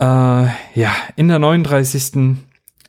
Äh, 0.00 0.04
ja, 0.74 0.94
in 1.16 1.28
der 1.28 1.38
39. 1.38 2.38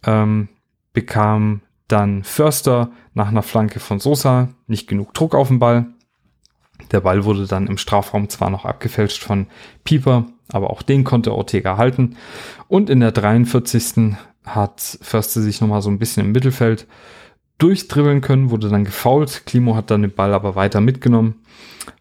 Ähm, 0.05 0.47
bekam 0.93 1.61
dann 1.87 2.23
Förster 2.23 2.91
nach 3.19 3.27
einer 3.27 3.43
Flanke 3.43 3.79
von 3.79 3.99
Sosa 3.99 4.49
nicht 4.65 4.87
genug 4.87 5.13
Druck 5.13 5.35
auf 5.35 5.49
den 5.49 5.59
Ball. 5.59 5.85
Der 6.91 7.01
Ball 7.01 7.25
wurde 7.25 7.45
dann 7.45 7.67
im 7.67 7.77
Strafraum 7.77 8.29
zwar 8.29 8.49
noch 8.49 8.65
abgefälscht 8.65 9.21
von 9.21 9.47
Pieper, 9.83 10.25
aber 10.51 10.71
auch 10.71 10.81
den 10.81 11.03
konnte 11.03 11.33
Ortega 11.33 11.77
halten. 11.77 12.15
Und 12.67 12.89
in 12.89 13.01
der 13.01 13.11
43. 13.11 14.15
hat 14.45 14.97
Förster 15.01 15.41
sich 15.41 15.61
nochmal 15.61 15.81
so 15.81 15.89
ein 15.89 15.99
bisschen 15.99 16.25
im 16.25 16.31
Mittelfeld 16.31 16.87
durchdribbeln 17.57 18.21
können, 18.21 18.49
wurde 18.49 18.69
dann 18.69 18.85
gefault. 18.85 19.43
Klimo 19.45 19.75
hat 19.75 19.91
dann 19.91 20.01
den 20.01 20.15
Ball 20.15 20.33
aber 20.33 20.55
weiter 20.55 20.81
mitgenommen, 20.81 21.35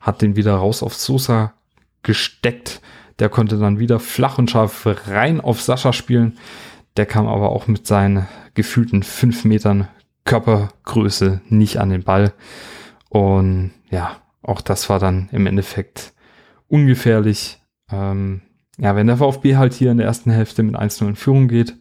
hat 0.01 0.23
den 0.23 0.37
wieder 0.37 0.55
raus 0.55 0.83
auf 0.83 0.95
Sosa 0.95 1.55
gesteckt. 2.03 2.81
Der 3.19 3.29
konnte 3.29 3.59
dann 3.59 3.81
wieder 3.81 3.99
flach 3.99 4.39
und 4.39 4.51
scharf 4.51 4.87
rein 5.09 5.41
auf 5.41 5.61
Sascha 5.61 5.93
spielen. 5.93 6.39
Der 6.97 7.07
kam 7.07 7.27
aber 7.27 7.51
auch 7.51 7.67
mit 7.67 7.87
seinen 7.87 8.29
gefühlten 8.55 9.03
fünf 9.03 9.45
Metern 9.45 9.89
Körpergröße 10.29 11.41
nicht 11.49 11.79
an 11.79 11.89
den 11.89 12.05
Ball. 12.05 12.35
Und 13.09 13.73
ja, 13.91 14.17
auch 14.43 14.61
das 14.61 14.91
war 14.91 14.99
dann 14.99 15.29
im 15.33 15.47
Endeffekt 15.47 16.13
ungefährlich. 16.69 17.61
Ähm, 17.91 18.43
ja, 18.77 18.95
wenn 18.95 19.07
der 19.07 19.17
VfB 19.17 19.57
halt 19.57 19.73
hier 19.73 19.91
in 19.91 19.97
der 19.97 20.07
ersten 20.07 20.31
Hälfte 20.31 20.63
mit 20.63 20.77
1-0 20.77 21.09
in 21.09 21.17
Führung 21.17 21.49
geht, 21.49 21.75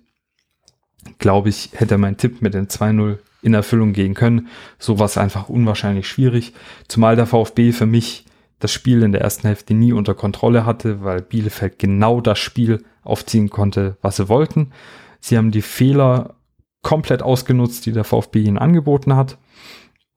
glaube 1.20 1.50
ich, 1.50 1.72
hätte 1.74 1.98
mein 1.98 2.18
Tipp 2.18 2.42
mit 2.42 2.54
den 2.54 2.68
2-0 2.68 3.18
in 3.42 3.54
Erfüllung 3.54 3.92
gehen 3.94 4.14
können. 4.14 4.48
So 4.80 4.98
war 4.98 5.06
es 5.06 5.18
einfach 5.18 5.50
unwahrscheinlich 5.50 6.08
schwierig. 6.08 6.54
Zumal 6.88 7.16
der 7.18 7.28
VfB 7.28 7.74
für 7.74 7.86
mich 7.86 8.26
das 8.60 8.72
Spiel 8.72 9.04
in 9.04 9.12
der 9.12 9.22
ersten 9.22 9.48
Hälfte 9.48 9.74
nie 9.74 9.92
unter 9.92 10.16
Kontrolle 10.16 10.66
hatte, 10.66 11.04
weil 11.04 11.22
Bielefeld 11.22 11.80
genau 11.80 12.22
das 12.22 12.40
Spiel 12.40 12.84
aufziehen 13.04 13.50
konnte, 13.50 13.98
was 14.02 14.16
sie 14.16 14.30
wollten. 14.30 14.72
Sie 15.20 15.38
haben 15.38 15.52
die 15.52 15.62
Fehler 15.62 16.37
komplett 16.82 17.22
ausgenutzt, 17.22 17.86
die 17.86 17.92
der 17.92 18.04
VfB 18.04 18.42
ihnen 18.42 18.58
angeboten 18.58 19.16
hat. 19.16 19.38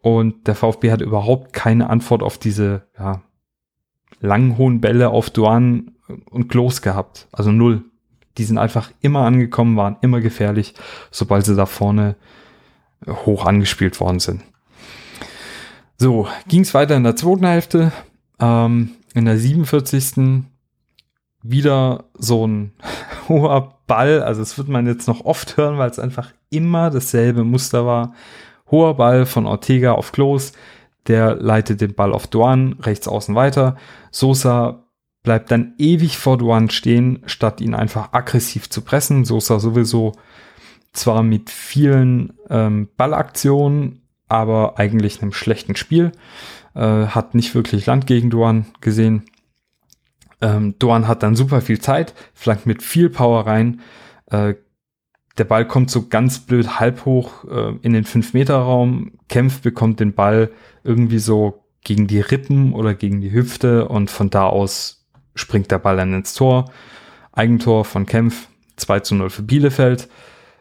Und 0.02 0.47
der 0.47 0.55
VfB 0.55 0.93
hat 0.93 1.00
überhaupt 1.00 1.52
keine 1.52 1.90
Antwort 1.90 2.23
auf 2.23 2.38
diese 2.38 2.87
ja, 2.99 3.23
langen, 4.21 4.57
hohen 4.57 4.81
Bälle 4.81 5.11
auf 5.11 5.31
Duan 5.31 5.93
und 6.31 6.49
Klos 6.49 6.83
gehabt. 6.83 7.29
Also 7.33 7.52
null. 7.52 7.85
Die 8.38 8.45
sind 8.45 8.59
einfach 8.59 8.93
immer 9.00 9.25
angekommen, 9.25 9.76
waren 9.76 9.97
immer 10.00 10.21
gefährlich, 10.21 10.75
sobald 11.11 11.45
sie 11.45 11.57
da 11.57 11.67
vorne 11.67 12.17
hoch 13.07 13.45
angespielt 13.45 14.00
worden 14.00 14.21
sind. 14.21 14.43
So, 15.99 16.29
ging 16.49 16.62
es 16.62 16.73
weiter 16.73 16.97
in 16.97 17.05
der 17.05 17.17
zweiten 17.17 17.47
Hälfte. 17.47 17.93
Ähm, 18.38 18.93
in 19.14 19.25
der 19.25 19.37
47. 19.37 20.45
wieder 21.43 22.05
so 22.14 22.47
ein 22.47 22.73
hoher 23.31 23.77
Ball. 23.87 24.23
Also 24.23 24.43
es 24.43 24.59
wird 24.59 24.69
man 24.69 24.87
jetzt 24.87 25.09
noch 25.09 25.25
oft 25.25 25.57
hören, 25.57 25.79
weil 25.79 25.89
es 25.89 25.99
einfach 25.99 26.33
immer 26.51 26.91
dasselbe 26.91 27.45
Muster 27.45 27.87
war. 27.87 28.13
Hoher 28.71 28.95
Ball 28.97 29.25
von 29.25 29.47
Ortega 29.47 29.93
auf 29.93 30.13
Klos. 30.13 30.53
Der 31.07 31.37
leitet 31.37 31.81
den 31.81 31.95
Ball 31.95 32.13
auf 32.13 32.27
Duan 32.27 32.75
rechts 32.81 33.09
außen 33.09 33.35
weiter. 33.35 33.77
Sosa 34.11 34.85
bleibt 35.23 35.51
dann 35.51 35.75
ewig 35.79 36.19
vor 36.19 36.37
Duan 36.37 36.69
stehen, 36.69 37.23
statt 37.27 37.61
ihn 37.61 37.75
einfach 37.75 38.13
aggressiv 38.13 38.69
zu 38.69 38.83
pressen. 38.83 39.25
Sosa 39.25 39.59
sowieso 39.61 40.13
zwar 40.93 41.23
mit 41.23 41.49
vielen 41.49 42.35
ähm, 42.51 42.89
Ballaktionen, 42.97 44.03
aber 44.29 44.79
eigentlich 44.79 45.23
einem 45.23 45.33
schlechten 45.33 45.77
Spiel. 45.77 46.13
Äh, 46.75 47.07
hat 47.07 47.35
nicht 47.35 47.55
wirklich 47.55 47.87
Land 47.87 48.07
gegen 48.07 48.31
Duan 48.31 48.67
gesehen. 48.81 49.25
Ähm, 50.40 50.78
Duan 50.78 51.06
hat 51.06 51.23
dann 51.23 51.37
super 51.37 51.61
viel 51.61 51.80
Zeit, 51.80 52.14
flankt 52.35 52.66
mit 52.66 52.82
viel 52.82 53.11
Power 53.11 53.47
rein. 53.47 53.80
Äh, 54.26 54.54
der 55.38 55.44
Ball 55.44 55.66
kommt 55.66 55.90
so 55.90 56.09
ganz 56.09 56.40
blöd 56.40 56.80
halb 56.80 57.04
hoch 57.04 57.44
äh, 57.44 57.75
in 57.82 57.92
den 57.92 58.04
5-Meter-Raum. 58.04 59.12
Kempf 59.28 59.61
bekommt 59.61 60.00
den 60.00 60.14
Ball 60.14 60.50
irgendwie 60.85 61.18
so 61.18 61.64
gegen 61.82 62.06
die 62.06 62.20
Rippen 62.20 62.75
oder 62.75 62.94
gegen 62.94 63.20
die 63.20 63.32
Hüfte 63.32 63.88
und 63.88 64.11
von 64.11 64.30
da 64.30 64.47
aus 64.47 65.06
springt 65.35 65.70
der 65.70 65.78
Ball 65.78 65.97
dann 65.97 66.12
ins 66.12 66.35
Tor. 66.35 66.70
Eigentor 67.32 67.85
von 67.85 68.06
Kempf, 68.06 68.49
2 68.76 69.00
zu 69.00 69.14
0 69.14 69.30
für 69.30 69.42
Bielefeld. 69.42 70.09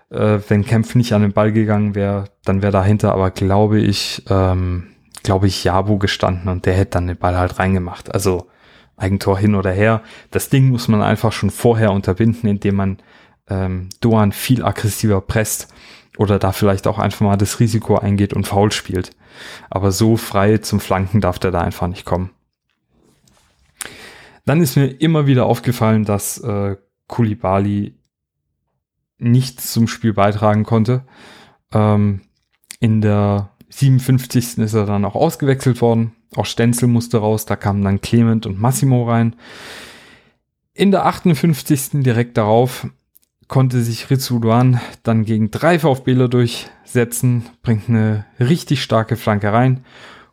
Äh, 0.10 0.40
wenn 0.48 0.66
Kempf 0.66 0.96
nicht 0.96 1.14
an 1.14 1.24
den 1.24 1.34
Ball 1.34 1.52
gegangen 1.52 1.96
wäre, 1.96 2.26
dann 2.46 2.62
wäre 2.62 2.72
dahinter 2.72 3.14
aber, 3.14 3.32
glaube 3.32 3.80
ich, 3.80 4.24
ähm, 4.30 4.88
glaube 5.24 5.48
ich, 5.48 5.64
Jabu 5.64 5.98
gestanden 5.98 6.50
und 6.50 6.66
der 6.66 6.74
hätte 6.74 6.92
dann 6.92 7.08
den 7.08 7.18
Ball 7.18 7.38
halt 7.38 7.60
reingemacht. 7.60 8.14
Also 8.14 8.48
Eigentor 9.00 9.38
hin 9.38 9.56
oder 9.56 9.72
her. 9.72 10.02
Das 10.32 10.50
Ding 10.50 10.70
muss 10.70 10.88
man 10.88 11.02
einfach 11.02 11.32
schon 11.32 11.50
vorher 11.50 11.92
unterbinden, 11.92 12.50
indem 12.50 12.76
man 12.76 12.98
ähm, 13.50 13.90
Doan 14.02 14.32
viel 14.32 14.64
aggressiver 14.64 15.22
presst 15.22 15.74
oder 16.18 16.38
da 16.38 16.52
vielleicht 16.52 16.86
auch 16.86 17.00
einfach 17.00 17.22
mal 17.22 17.38
das 17.38 17.60
Risiko 17.60 17.98
eingeht 17.98 18.34
und 18.34 18.48
faul 18.48 18.72
spielt. 18.72 19.12
Aber 19.70 19.92
so 19.92 20.18
frei 20.18 20.58
zum 20.58 20.80
Flanken 20.80 21.22
darf 21.22 21.40
der 21.40 21.52
da 21.52 21.62
einfach 21.62 21.88
nicht 21.88 22.06
kommen. 22.06 22.32
Dann 24.46 24.62
ist 24.62 24.76
mir 24.76 24.88
immer 24.88 25.28
wieder 25.28 25.46
aufgefallen, 25.46 26.06
dass 26.06 26.40
äh, 26.40 26.76
Kulibali 27.08 27.96
nichts 29.18 29.72
zum 29.74 29.88
Spiel 29.88 30.14
beitragen 30.14 30.64
konnte. 30.64 31.04
Ähm, 31.72 32.22
in 32.80 33.02
der 33.02 33.52
57. 33.70 34.58
ist 34.58 34.74
er 34.74 34.86
dann 34.86 35.06
auch 35.06 35.16
ausgewechselt 35.16 35.82
worden. 35.82 36.16
Auch 36.36 36.46
Stenzel 36.46 36.88
musste 36.88 37.18
raus, 37.18 37.46
da 37.46 37.56
kamen 37.56 37.84
dann 37.84 38.02
Clement 38.02 38.46
und 38.46 38.60
Massimo 38.60 39.10
rein. 39.10 39.36
In 40.74 40.92
der 40.92 41.06
58. 41.06 42.04
direkt 42.04 42.38
darauf 42.38 42.88
konnte 43.48 43.82
sich 43.82 44.10
Ritsu 44.10 44.40
Duan 44.40 44.80
dann 45.04 45.26
gegen 45.26 45.52
drei 45.52 45.80
VfBler 45.80 46.30
durchsetzen, 46.30 47.48
bringt 47.64 47.90
eine 47.90 48.26
richtig 48.40 48.82
starke 48.82 49.16
Flanke 49.16 49.52
rein. 49.52 49.84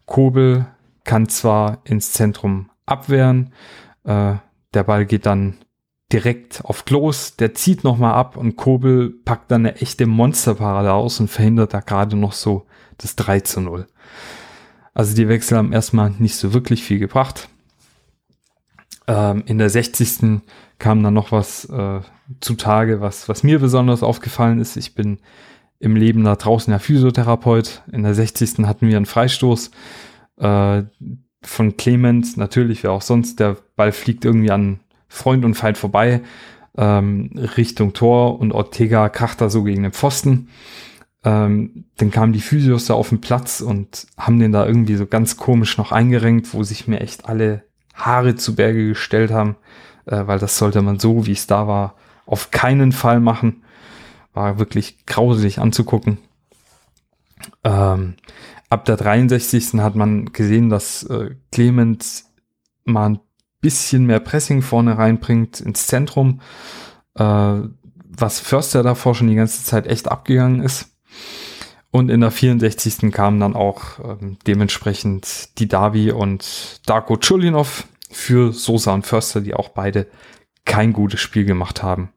Kobel 0.05 0.67
kann 1.05 1.29
zwar 1.29 1.79
ins 1.85 2.13
Zentrum 2.13 2.71
abwehren, 2.85 3.53
äh, 4.05 4.35
der 4.75 4.85
Ball 4.85 5.07
geht 5.07 5.27
dann 5.27 5.57
direkt 6.13 6.65
auf 6.65 6.85
Klos, 6.85 7.37
der 7.37 7.55
zieht 7.55 7.83
nochmal 7.83 8.15
ab 8.15 8.37
und 8.37 8.57
Kobel 8.57 9.11
packt 9.25 9.51
dann 9.51 9.67
eine 9.67 9.77
echte 9.77 10.07
Monsterparade 10.07 10.93
aus 10.93 11.19
und 11.19 11.29
verhindert 11.29 11.75
da 11.75 11.81
gerade 11.81 12.17
noch 12.17 12.33
so 12.33 12.67
das 12.99 13.17
3 13.17 13.41
zu 13.41 13.61
0. 13.61 13.87
Also 14.97 15.15
die 15.15 15.29
Wechsel 15.29 15.59
haben 15.59 15.75
erstmal 15.75 16.11
nicht 16.19 16.37
so 16.37 16.55
wirklich 16.55 16.83
viel 16.83 16.99
gebracht. 16.99 17.51
Ähm, 19.07 19.43
in 19.45 19.59
der 19.59 19.69
60. 19.69 20.41
kam 20.79 21.03
dann 21.03 21.13
noch 21.13 21.33
was 21.33 21.67
äh, 21.67 22.01
zutage, 22.41 23.03
was, 23.03 23.29
was 23.29 23.43
mir 23.43 23.59
besonders 23.59 24.03
aufgefallen 24.03 24.59
ist. 24.59 24.79
Ich 24.79 24.95
bin 24.95 25.19
im 25.81 25.97
Leben 25.97 26.25
da 26.25 26.35
draußen 26.35 26.73
ja 26.73 26.79
Physiotherapeut. 26.79 27.83
In 27.93 28.05
der 28.05 28.15
60. 28.15 28.65
hatten 28.65 28.89
wir 28.89 28.97
einen 28.97 29.05
Freistoß 29.05 29.71
äh, 30.39 30.83
von 31.43 31.77
Clement, 31.77 32.39
natürlich, 32.39 32.83
wer 32.83 32.93
auch 32.93 33.03
sonst. 33.03 33.39
Der 33.39 33.59
Ball 33.77 33.93
fliegt 33.93 34.25
irgendwie 34.25 34.51
an 34.51 34.81
Freund 35.09 35.45
und 35.45 35.57
Feind 35.57 35.77
vorbei, 35.77 36.23
ähm, 36.79 37.33
Richtung 37.59 37.93
Tor 37.93 38.41
und 38.41 38.53
Ortega 38.53 39.11
kracht 39.11 39.43
da 39.43 39.51
so 39.51 39.63
gegen 39.63 39.83
den 39.83 39.93
Pfosten. 39.93 40.49
Ähm, 41.27 41.87
dann 41.97 42.13
kamen 42.13 42.33
die 42.33 42.41
Physios 42.41 42.87
da 42.87 42.95
auf 42.95 43.09
den 43.09 43.21
Platz 43.21 43.61
und 43.61 44.07
haben 44.17 44.39
den 44.39 44.53
da 44.53 44.65
irgendwie 44.65 44.95
so 44.95 45.07
ganz 45.07 45.37
komisch 45.37 45.77
noch 45.77 45.91
eingerenkt, 45.91 46.55
wo 46.55 46.63
sich 46.63 46.87
mir 46.87 47.01
echt 47.01 47.29
alle 47.29 47.65
Haare 47.95 48.37
zu 48.37 48.55
Berge 48.55 48.87
gestellt 48.87 49.33
haben, 49.33 49.57
äh, 50.05 50.25
weil 50.27 50.39
das 50.39 50.57
sollte 50.57 50.83
man 50.83 51.01
so, 51.01 51.27
wie 51.27 51.33
es 51.33 51.49
da 51.49 51.67
war, 51.67 51.97
auf 52.27 52.53
keinen 52.53 52.93
Fall 52.93 53.19
machen. 53.19 53.65
War 54.35 54.61
wirklich 54.61 55.05
grauselig 55.05 55.59
anzugucken. 55.59 56.19
Ähm, 57.65 58.15
ab 58.69 58.85
der 58.85 58.97
63. 58.97 59.81
hat 59.81 59.97
man 59.97 60.27
gesehen, 60.27 60.71
dass 60.71 61.03
äh, 61.03 61.35
Clemens 61.51 62.31
mal 62.85 63.11
ein 63.11 63.21
bisschen 63.61 64.07
mehr 64.07 64.21
Pressing 64.21 64.63
vorne 64.63 64.97
reinbringt 64.97 65.61
ins 65.61 65.89
Zentrum, 65.89 66.41
äh, 67.15 67.63
was 68.19 68.39
Förster 68.39 68.85
davor 68.85 69.17
schon 69.17 69.27
die 69.27 69.35
ganze 69.35 69.65
Zeit 69.65 69.89
echt 69.89 70.07
abgegangen 70.09 70.63
ist. 70.63 70.96
Und 71.91 72.11
in 72.11 72.21
der 72.21 72.31
64. 72.31 73.11
kamen 73.13 73.41
dann 73.41 73.55
auch 73.55 73.99
ähm, 74.05 74.37
dementsprechend 74.47 75.59
die 75.59 75.69
Davi 75.69 76.11
und 76.11 76.81
Darko 76.85 77.17
Chulinov 77.17 77.87
für 78.11 78.53
Sosa 78.53 78.93
und 78.93 79.07
Förster, 79.07 79.41
die 79.41 79.55
auch 79.55 79.71
beide 79.71 80.07
kein 80.65 80.93
gutes 80.93 81.21
Spiel 81.21 81.45
gemacht 81.45 81.83
haben. 81.83 82.11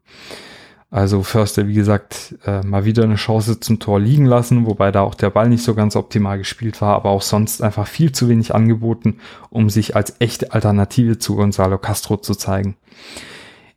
Also 0.90 1.22
Förster, 1.22 1.68
wie 1.68 1.74
gesagt, 1.74 2.34
äh, 2.44 2.62
mal 2.62 2.84
wieder 2.84 3.04
eine 3.04 3.14
Chance 3.14 3.60
zum 3.60 3.78
Tor 3.78 4.00
liegen 4.00 4.26
lassen, 4.26 4.66
wobei 4.66 4.90
da 4.90 5.02
auch 5.02 5.14
der 5.14 5.30
Ball 5.30 5.48
nicht 5.48 5.62
so 5.62 5.74
ganz 5.74 5.94
optimal 5.94 6.36
gespielt 6.36 6.80
war, 6.80 6.96
aber 6.96 7.10
auch 7.10 7.22
sonst 7.22 7.62
einfach 7.62 7.86
viel 7.86 8.10
zu 8.10 8.28
wenig 8.28 8.54
angeboten, 8.54 9.20
um 9.50 9.70
sich 9.70 9.94
als 9.94 10.16
echte 10.18 10.52
Alternative 10.52 11.18
zu 11.18 11.36
Gonzalo 11.36 11.78
Castro 11.78 12.16
zu 12.16 12.34
zeigen. 12.34 12.76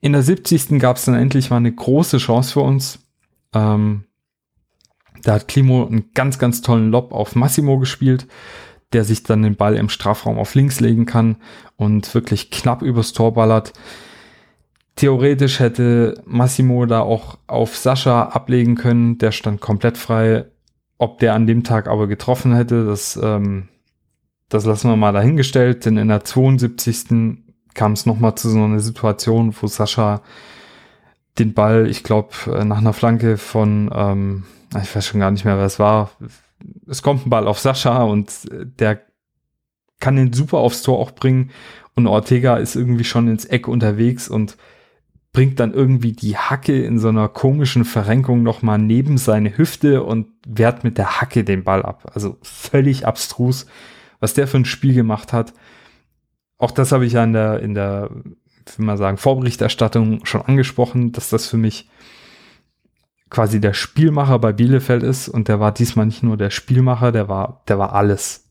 In 0.01 0.13
der 0.13 0.24
70. 0.24 0.80
gab 0.80 0.98
es 0.98 1.06
dann 1.06 1.13
endlich 1.13 1.51
mal 1.51 1.58
eine 1.58 1.72
große 1.72 2.18
Chance 2.18 2.53
für 2.53 2.62
uns. 2.62 3.00
Ähm, 3.53 4.06
da 5.24 5.34
hat 5.34 5.48
Klimo 5.48 5.86
einen 5.86 6.12
ganz, 6.13 6.38
ganz 6.38 6.62
tollen 6.62 6.92
Lob 6.92 7.12
auf 7.12 7.36
Massimo 7.36 7.80
gespielt, 7.80 8.27
der 8.92 9.03
sich 9.03 9.24
dann 9.24 9.42
den 9.42 9.56
Ball 9.56 9.75
im 9.75 9.89
Strafraum 9.89 10.38
auf 10.38 10.53
links 10.56 10.80
legen 10.80 11.06
kann 11.06 11.38
und 11.77 12.13
wirklich 12.13 12.51
knapp 12.51 12.82
übers 12.82 13.13
Tor 13.13 13.34
ballert. 13.34 13.74
Theoretisch 14.96 15.60
hätte 15.60 16.22
Massimo 16.25 16.86
da 16.86 17.01
auch 17.01 17.38
auf 17.48 17.75
Sascha 17.75 18.24
ablegen 18.24 18.75
können. 18.75 19.18
Der 19.18 19.32
stand 19.32 19.60
komplett 19.60 19.98
frei. 19.98 20.46
Ob 21.00 21.20
der 21.20 21.34
an 21.34 21.48
dem 21.48 21.63
Tag 21.63 21.88
aber 21.88 22.08
getroffen 22.08 22.56
hätte, 22.56 22.86
das, 22.86 23.20
ähm, 23.22 23.70
das 24.50 24.65
lassen 24.65 24.89
wir 24.89 24.96
mal 24.96 25.12
dahingestellt. 25.12 25.86
Denn 25.86 25.98
in 25.98 26.10
der 26.10 26.24
72. 26.24 27.39
kam 27.74 27.94
es 27.94 28.06
nochmal 28.06 28.36
zu 28.36 28.50
so 28.50 28.63
einer 28.63 28.80
Situation, 28.80 29.56
wo 29.60 29.65
Sascha 29.65 30.22
den 31.40 31.54
Ball, 31.54 31.88
ich 31.88 32.04
glaube, 32.04 32.30
äh, 32.48 32.66
nach 32.66 32.78
einer 32.78 32.94
Flanke 32.94 33.38
von, 33.38 33.90
ähm, 33.94 34.44
ich 34.82 34.96
weiß 34.96 35.06
schon 35.06 35.20
gar 35.20 35.32
nicht 35.32 35.46
mehr, 35.46 35.58
wer 35.58 35.66
es 35.66 35.80
war. 35.80 36.12
Es 36.88 37.02
kommt 37.02 37.25
ein 37.25 37.30
Ball 37.30 37.48
auf 37.48 37.60
Sascha 37.60 38.04
und 38.04 38.30
äh, 38.52 38.66
der 38.66 39.02
kann 40.00 40.16
den 40.16 40.34
super 40.34 40.58
aufs 40.58 40.82
Tor 40.82 41.00
auch 41.00 41.12
bringen. 41.12 41.52
Und 41.96 42.08
Ortega 42.08 42.58
ist 42.58 42.75
irgendwie 42.75 43.04
schon 43.04 43.28
ins 43.28 43.46
Eck 43.46 43.68
unterwegs 43.68 44.28
und 44.28 44.58
bringt 45.32 45.60
dann 45.60 45.74
irgendwie 45.74 46.12
die 46.13 46.38
Hacke 46.38 46.84
in 46.84 47.00
so 47.00 47.10
einer 47.10 47.28
komischen 47.28 47.86
Verrenkung 47.86 48.44
nochmal 48.44 48.78
neben 48.78 49.18
seine 49.18 49.58
Hüfte 49.58 50.04
und 50.04 50.28
wehrt 50.46 50.84
mit 50.84 50.98
der 50.98 51.20
Hacke 51.20 51.44
den 51.44 51.63
Ball 51.63 51.84
ab. 51.84 52.12
Also 52.13 52.38
völlig 52.44 53.08
abstrus, 53.08 53.66
was 54.20 54.36
der 54.36 54.48
für 54.48 54.58
ein 54.58 54.66
Spiel 54.66 54.94
gemacht 54.94 55.34
hat. 55.34 55.54
Auch 56.60 56.72
das 56.72 56.92
habe 56.92 57.06
ich 57.06 57.13
ja 57.13 57.24
in 57.24 57.34
der, 57.34 57.60
in 57.62 57.74
der, 57.74 58.12
will 58.77 58.86
man 58.86 58.98
sagen, 58.98 59.17
Vorberichterstattung 59.17 60.25
schon 60.25 60.41
angesprochen, 60.41 61.12
dass 61.12 61.29
das 61.29 61.48
für 61.48 61.58
mich 61.58 61.89
quasi 63.29 63.60
der 63.60 63.74
Spielmacher 63.74 64.38
bei 64.39 64.53
Bielefeld 64.53 65.03
ist 65.03 65.27
und 65.27 65.48
der 65.48 65.60
war 65.60 65.72
diesmal 65.72 66.05
nicht 66.05 66.24
nur 66.24 66.38
der 66.38 66.51
Spielmacher, 66.51 67.12
der 67.12 67.27
war, 67.27 67.63
der 67.67 67.79
war 67.79 67.93
alles. 67.93 68.50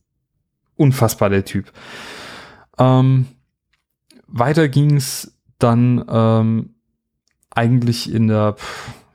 Unfassbar 0.77 1.31
der 1.31 1.45
Typ. 1.45 1.73
Ähm, 2.79 3.27
weiter 4.27 4.69
ging's 4.69 5.33
dann 5.59 6.05
ähm, 6.09 6.75
eigentlich 7.51 8.13
in 8.13 8.29
der 8.29 8.57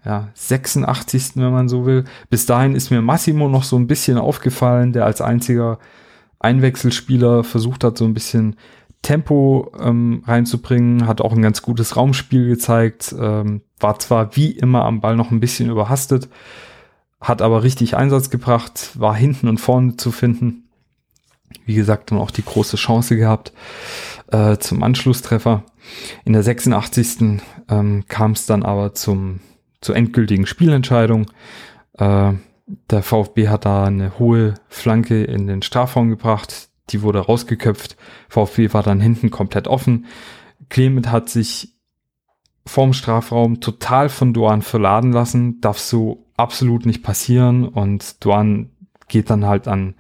ja, 0.06 0.30
86. 0.36 1.36
wenn 1.36 1.52
man 1.52 1.68
so 1.68 1.86
will. 1.86 2.06
Bis 2.30 2.46
dahin 2.46 2.76
ist 2.76 2.92
mir 2.92 3.02
Massimo 3.02 3.50
noch 3.50 3.64
so 3.64 3.76
ein 3.78 3.88
bisschen 3.88 4.18
aufgefallen, 4.18 4.94
der 4.94 5.06
als 5.06 5.20
einziger 5.20 5.80
Einwechselspieler 6.40 7.44
versucht 7.44 7.84
hat, 7.84 7.98
so 7.98 8.06
ein 8.06 8.14
bisschen 8.14 8.56
Tempo 9.02 9.72
ähm, 9.80 10.24
reinzubringen, 10.26 11.08
hat 11.08 11.22
auch 11.22 11.34
ein 11.34 11.42
ganz 11.42 11.62
gutes 11.62 11.96
Raumspiel 11.96 12.48
gezeigt, 12.48 13.16
ähm, 13.18 13.62
war 13.80 14.00
zwar 14.00 14.36
wie 14.36 14.52
immer 14.52 14.86
am 14.86 15.02
Ball 15.02 15.16
noch 15.16 15.32
ein 15.32 15.40
bisschen 15.40 15.70
überhastet, 15.70 16.28
hat 17.22 17.42
aber 17.42 17.64
richtig 17.64 17.96
Einsatz 17.96 18.30
gebracht, 18.30 18.92
war 19.00 19.16
hinten 19.16 19.48
und 19.48 19.60
vorne 19.60 19.98
zu 19.98 20.12
finden. 20.12 20.70
Wie 21.66 21.76
gesagt, 21.76 22.12
dann 22.12 22.20
auch 22.20 22.32
die 22.32 22.44
große 22.44 22.78
Chance 22.78 23.16
gehabt 23.16 23.54
äh, 24.32 24.58
zum 24.58 24.84
Anschlusstreffer. 24.84 25.64
In 26.26 26.34
der 26.34 26.44
86. 26.44 27.42
Ähm, 27.70 28.04
kam 28.08 28.32
es 28.32 28.46
dann 28.46 28.64
aber 28.64 28.94
zum, 28.94 29.40
zur 29.82 29.96
endgültigen 29.96 30.46
Spielentscheidung. 30.46 31.28
Äh, 31.94 32.34
der 32.90 33.04
VfB 33.04 33.48
hat 33.48 33.66
da 33.66 33.86
eine 33.86 34.20
hohe 34.20 34.56
Flanke 34.68 35.24
in 35.24 35.48
den 35.48 35.62
Strafraum 35.62 36.10
gebracht. 36.10 36.70
Die 36.90 37.02
wurde 37.02 37.20
rausgeköpft. 37.20 37.98
VfB 38.30 38.74
war 38.74 38.84
dann 38.84 39.00
hinten 39.00 39.30
komplett 39.30 39.68
offen. 39.68 40.06
Clement 40.70 41.12
hat 41.12 41.30
sich 41.30 41.76
vorm 42.66 42.94
Strafraum 42.94 43.62
total 43.62 44.10
von 44.10 44.34
Duan 44.34 44.62
verladen 44.62 45.12
lassen. 45.12 45.62
Darf 45.62 45.80
so 45.80 46.26
absolut 46.38 46.86
nicht 46.86 47.04
passieren. 47.04 47.68
Und 47.68 48.24
Duan 48.24 48.72
geht 49.08 49.30
dann 49.30 49.46
halt 49.46 49.68
an 49.68 49.96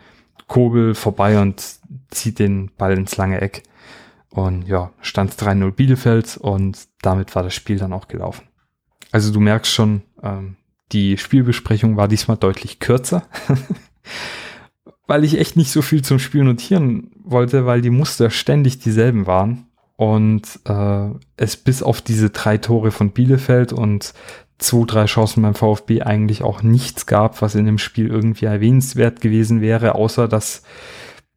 Kobel 0.47 0.95
vorbei 0.95 1.41
und 1.41 1.63
zieht 2.09 2.39
den 2.39 2.71
Ball 2.77 2.97
ins 2.97 3.17
lange 3.17 3.41
Eck. 3.41 3.63
Und 4.29 4.67
ja, 4.67 4.91
stand 5.01 5.33
3-0 5.33 5.71
Bielefeld 5.71 6.37
und 6.37 6.87
damit 7.01 7.35
war 7.35 7.43
das 7.43 7.53
Spiel 7.53 7.77
dann 7.77 7.93
auch 7.93 8.07
gelaufen. 8.07 8.47
Also 9.11 9.31
du 9.31 9.39
merkst 9.39 9.73
schon, 9.73 10.03
ähm, 10.21 10.57
die 10.91 11.17
Spielbesprechung 11.17 11.97
war 11.97 12.07
diesmal 12.07 12.37
deutlich 12.37 12.79
kürzer, 12.79 13.23
weil 15.07 15.23
ich 15.23 15.39
echt 15.39 15.55
nicht 15.55 15.71
so 15.71 15.81
viel 15.81 16.03
zum 16.03 16.19
Spiel 16.19 16.43
notieren 16.43 17.11
wollte, 17.23 17.65
weil 17.65 17.81
die 17.81 17.89
Muster 17.89 18.29
ständig 18.29 18.79
dieselben 18.79 19.25
waren 19.25 19.67
und 19.95 20.59
äh, 20.65 21.09
es 21.37 21.57
bis 21.57 21.81
auf 21.81 22.01
diese 22.01 22.29
drei 22.29 22.57
Tore 22.57 22.91
von 22.91 23.11
Bielefeld 23.11 23.73
und 23.73 24.13
zwei, 24.59 24.85
drei 24.85 25.05
Chancen 25.05 25.41
beim 25.41 25.55
VfB 25.55 26.01
eigentlich 26.01 26.43
auch 26.43 26.61
nichts 26.61 27.05
gab, 27.05 27.41
was 27.41 27.55
in 27.55 27.65
dem 27.65 27.77
Spiel 27.77 28.07
irgendwie 28.07 28.45
erwähnenswert 28.45 29.21
gewesen 29.21 29.61
wäre, 29.61 29.95
außer 29.95 30.27
dass 30.27 30.63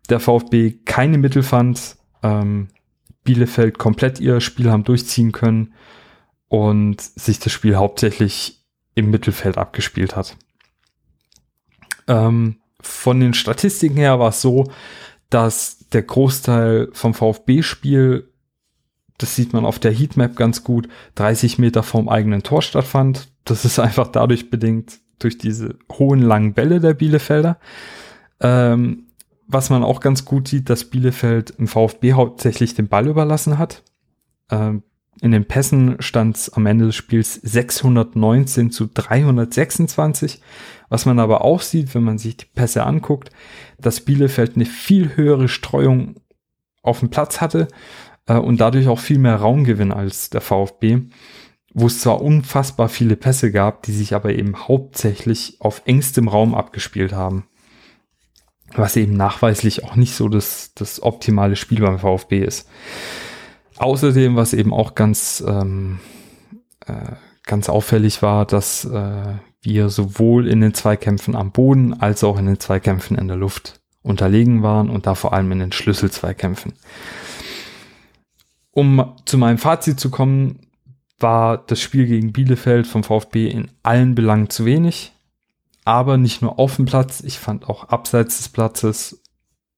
der 0.09 0.21
VfB 0.21 0.73
keine 0.85 1.19
Mittel 1.19 1.43
fand, 1.43 1.97
ähm, 2.23 2.69
Bielefeld 3.23 3.79
komplett 3.79 4.19
ihr 4.19 4.41
Spiel 4.41 4.71
haben 4.71 4.85
durchziehen 4.85 5.33
können 5.33 5.75
und 6.49 7.01
sich 7.01 7.39
das 7.39 7.53
Spiel 7.53 7.77
hauptsächlich 7.77 8.65
im 8.95 9.11
Mittelfeld 9.11 9.57
abgespielt 9.57 10.17
hat. 10.17 10.37
Ähm, 12.09 12.60
von 12.83 13.21
den 13.21 13.35
Statistiken 13.35 13.97
her 13.97 14.19
war 14.19 14.31
es 14.31 14.41
so, 14.41 14.71
dass 15.29 15.87
der 15.93 16.03
Großteil 16.03 16.89
vom 16.93 17.15
VfB-Spiel, 17.15 18.29
das 19.19 19.37
sieht 19.37 19.53
man 19.53 19.65
auf 19.65 19.79
der 19.79 19.93
Heatmap 19.93 20.37
ganz 20.37 20.65
gut, 20.65 20.89
30 21.17 21.59
Meter 21.59 21.83
vom 21.83 22.09
eigenen 22.09 22.43
Tor 22.43 22.63
stattfand. 22.63 23.29
Das 23.45 23.65
ist 23.65 23.79
einfach 23.79 24.09
dadurch 24.09 24.51
bedingt 24.51 25.01
durch 25.19 25.39
diese 25.39 25.77
hohen 25.93 26.23
langen 26.23 26.55
Bälle 26.55 26.81
der 26.81 26.95
Bielefelder. 26.95 27.59
Ähm, 28.41 29.07
was 29.47 29.69
man 29.69 29.83
auch 29.83 30.01
ganz 30.01 30.25
gut 30.25 30.49
sieht, 30.49 30.71
dass 30.71 30.85
Bielefeld 30.85 31.51
im 31.51 31.67
VfB 31.67 32.13
hauptsächlich 32.13 32.75
den 32.75 32.89
Ball 32.89 33.09
überlassen 33.09 33.59
hat. 33.59 33.83
Ähm, 34.51 34.83
in 35.23 35.33
den 35.33 35.45
Pässen 35.45 35.97
stand 36.01 36.37
es 36.37 36.53
am 36.53 36.67
Ende 36.67 36.87
des 36.87 36.97
Spiels 36.97 37.35
619 37.35 38.71
zu 38.71 38.87
326. 38.87 40.41
Was 40.89 41.07
man 41.07 41.19
aber 41.19 41.45
auch 41.45 41.61
sieht, 41.61 41.95
wenn 41.95 42.03
man 42.03 42.19
sich 42.19 42.37
die 42.39 42.47
Pässe 42.47 42.85
anguckt, 42.85 43.31
dass 43.79 44.01
Bielefeld 44.01 44.57
eine 44.57 44.65
viel 44.65 45.17
höhere 45.17 45.49
Streuung 45.49 46.17
auf 46.83 47.01
dem 47.01 47.11
Platz 47.11 47.41
hatte 47.41 47.69
äh, 48.27 48.35
und 48.35 48.61
dadurch 48.61 48.89
auch 48.89 48.99
viel 48.99 49.19
mehr 49.19 49.37
Raumgewinn 49.37 49.93
als 49.93 50.31
der 50.31 50.41
VfB, 50.41 51.03
wo 51.75 51.87
es 51.87 52.01
zwar 52.01 52.23
unfassbar 52.23 52.89
viele 52.89 53.17
Pässe 53.17 53.53
gab, 53.53 53.83
die 53.83 53.93
sich 53.93 54.15
aber 54.15 54.35
eben 54.35 54.57
hauptsächlich 54.57 55.57
auf 55.61 55.83
engstem 55.85 56.29
Raum 56.29 56.55
abgespielt 56.55 57.13
haben 57.13 57.45
was 58.75 58.97
eben 58.97 59.15
nachweislich 59.15 59.85
auch 59.85 59.97
nicht 59.97 60.15
so 60.15 60.29
das, 60.29 60.73
das 60.75 61.03
optimale 61.03 61.57
Spiel 61.57 61.81
beim 61.81 61.99
VfB 61.99 62.45
ist. 62.45 62.69
Außerdem, 63.81 64.37
was 64.37 64.53
eben 64.53 64.73
auch 64.73 64.95
ganz, 64.95 65.43
ähm, 65.47 65.99
äh, 66.87 67.13
ganz 67.45 67.69
auffällig 67.69 68.23
war, 68.23 68.47
dass 68.47 68.85
äh, 68.85 69.35
wir 69.63 69.89
sowohl 69.89 70.49
in 70.49 70.61
den 70.61 70.75
Zweikämpfen 70.75 71.35
am 71.35 71.53
Boden 71.53 71.95
als 72.01 72.23
auch 72.25 72.39
in 72.39 72.47
den 72.47 72.61
Zweikämpfen 72.61 73.17
in 73.19 73.29
der 73.29 73.37
Luft 73.37 73.81
unterlegen 74.03 74.63
waren 74.63 74.89
und 74.89 75.07
da 75.07 75.15
vor 75.15 75.33
allem 75.33 75.51
in 75.53 75.59
den 75.59 75.73
Schlüsselzweikämpfen. 75.73 76.75
Um 78.71 79.15
zu 79.25 79.37
meinem 79.37 79.59
Fazit 79.59 79.99
zu 79.99 80.11
kommen, 80.11 80.61
war 81.19 81.59
das 81.59 81.81
Spiel 81.81 82.07
gegen 82.07 82.33
Bielefeld 82.33 82.87
vom 82.87 83.03
VfB 83.03 83.49
in 83.49 83.71
allen 83.83 84.15
Belangen 84.15 84.49
zu 84.49 84.65
wenig 84.65 85.13
aber 85.85 86.17
nicht 86.17 86.43
nur 86.43 86.59
auf 86.59 86.77
dem 86.77 86.85
Platz, 86.85 87.21
ich 87.21 87.39
fand 87.39 87.69
auch 87.69 87.89
abseits 87.89 88.39
des 88.39 88.49
Platzes 88.49 89.23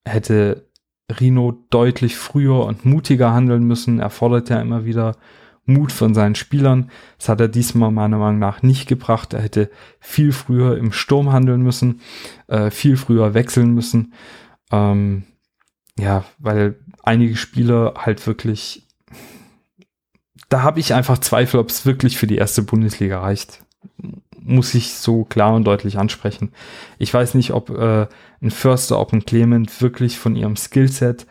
hätte 0.04 0.68
Rino 1.10 1.64
deutlich 1.70 2.16
früher 2.16 2.64
und 2.64 2.84
mutiger 2.84 3.32
handeln 3.32 3.64
müssen. 3.64 4.00
Er 4.00 4.10
fordert 4.10 4.48
ja 4.50 4.60
immer 4.60 4.84
wieder 4.84 5.16
Mut 5.64 5.92
von 5.92 6.14
seinen 6.14 6.34
Spielern. 6.34 6.90
Das 7.18 7.28
hat 7.28 7.40
er 7.40 7.48
diesmal 7.48 7.90
meiner 7.90 8.18
Meinung 8.18 8.38
nach 8.38 8.62
nicht 8.62 8.88
gebracht. 8.88 9.32
Er 9.32 9.42
hätte 9.42 9.70
viel 10.00 10.32
früher 10.32 10.76
im 10.76 10.92
Sturm 10.92 11.32
handeln 11.32 11.62
müssen, 11.62 12.00
äh, 12.48 12.70
viel 12.70 12.96
früher 12.96 13.34
wechseln 13.34 13.72
müssen. 13.72 14.14
Ähm, 14.70 15.24
ja, 15.98 16.24
weil 16.38 16.80
einige 17.02 17.36
Spieler 17.36 17.94
halt 17.96 18.26
wirklich, 18.26 18.88
da 20.48 20.62
habe 20.62 20.80
ich 20.80 20.94
einfach 20.94 21.18
Zweifel, 21.18 21.60
ob 21.60 21.68
es 21.68 21.86
wirklich 21.86 22.16
für 22.16 22.26
die 22.26 22.36
erste 22.36 22.62
Bundesliga 22.62 23.20
reicht 23.20 23.62
muss 24.44 24.74
ich 24.74 24.94
so 24.94 25.24
klar 25.24 25.54
und 25.54 25.64
deutlich 25.64 25.98
ansprechen. 25.98 26.52
Ich 26.98 27.12
weiß 27.12 27.34
nicht, 27.34 27.52
ob 27.52 27.70
äh, 27.70 28.06
ein 28.40 28.50
Förster, 28.50 28.98
ob 28.98 29.12
ein 29.12 29.24
Clement 29.24 29.80
wirklich 29.80 30.18
von 30.18 30.36
ihrem 30.36 30.56
Skillset 30.56 31.26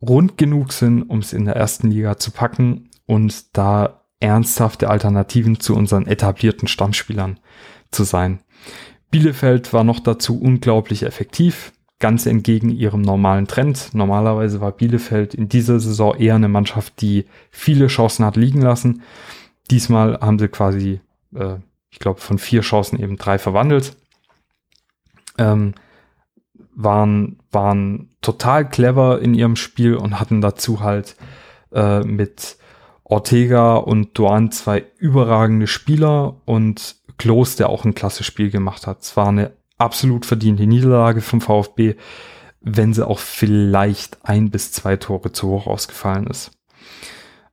rund 0.00 0.36
genug 0.36 0.72
sind, 0.72 1.02
um 1.02 1.20
es 1.20 1.32
in 1.32 1.44
der 1.44 1.56
ersten 1.56 1.90
Liga 1.90 2.16
zu 2.18 2.30
packen. 2.30 2.90
Und 3.06 3.56
da 3.56 4.02
ernsthafte 4.20 4.88
Alternativen 4.88 5.60
zu 5.60 5.74
unseren 5.74 6.06
etablierten 6.06 6.68
Stammspielern 6.68 7.38
zu 7.90 8.04
sein. 8.04 8.40
Bielefeld 9.10 9.72
war 9.72 9.84
noch 9.84 10.00
dazu 10.00 10.40
unglaublich 10.40 11.02
effektiv, 11.02 11.72
ganz 11.98 12.26
entgegen 12.26 12.70
ihrem 12.70 13.02
normalen 13.02 13.46
Trend. 13.46 13.94
Normalerweise 13.94 14.60
war 14.60 14.72
Bielefeld 14.72 15.34
in 15.34 15.48
dieser 15.48 15.80
Saison 15.80 16.16
eher 16.16 16.34
eine 16.34 16.48
Mannschaft, 16.48 17.00
die 17.00 17.26
viele 17.50 17.86
Chancen 17.86 18.24
hat 18.24 18.36
liegen 18.36 18.60
lassen. 18.60 19.02
Diesmal 19.70 20.18
haben 20.20 20.38
sie 20.38 20.48
quasi, 20.48 21.00
äh, 21.34 21.56
ich 21.96 22.00
glaube, 22.00 22.20
von 22.20 22.36
vier 22.38 22.60
Chancen 22.60 23.00
eben 23.00 23.16
drei 23.16 23.38
verwandelt. 23.38 23.96
Ähm, 25.38 25.72
waren, 26.74 27.38
waren 27.50 28.10
total 28.20 28.68
clever 28.68 29.22
in 29.22 29.32
ihrem 29.32 29.56
Spiel 29.56 29.94
und 29.94 30.20
hatten 30.20 30.42
dazu 30.42 30.80
halt 30.80 31.16
äh, 31.72 32.00
mit 32.00 32.58
Ortega 33.02 33.76
und 33.76 34.18
Duan 34.18 34.52
zwei 34.52 34.84
überragende 34.98 35.66
Spieler 35.66 36.42
und 36.44 36.96
Klos, 37.16 37.56
der 37.56 37.70
auch 37.70 37.86
ein 37.86 37.94
klasse 37.94 38.24
Spiel 38.24 38.50
gemacht 38.50 38.86
hat. 38.86 39.00
Es 39.00 39.16
war 39.16 39.28
eine 39.28 39.52
absolut 39.78 40.26
verdiente 40.26 40.66
Niederlage 40.66 41.22
vom 41.22 41.40
VfB, 41.40 41.94
wenn 42.60 42.92
sie 42.92 43.06
auch 43.06 43.20
vielleicht 43.20 44.18
ein 44.22 44.50
bis 44.50 44.70
zwei 44.70 44.98
Tore 44.98 45.32
zu 45.32 45.48
hoch 45.48 45.66
ausgefallen 45.66 46.26
ist. 46.26 46.50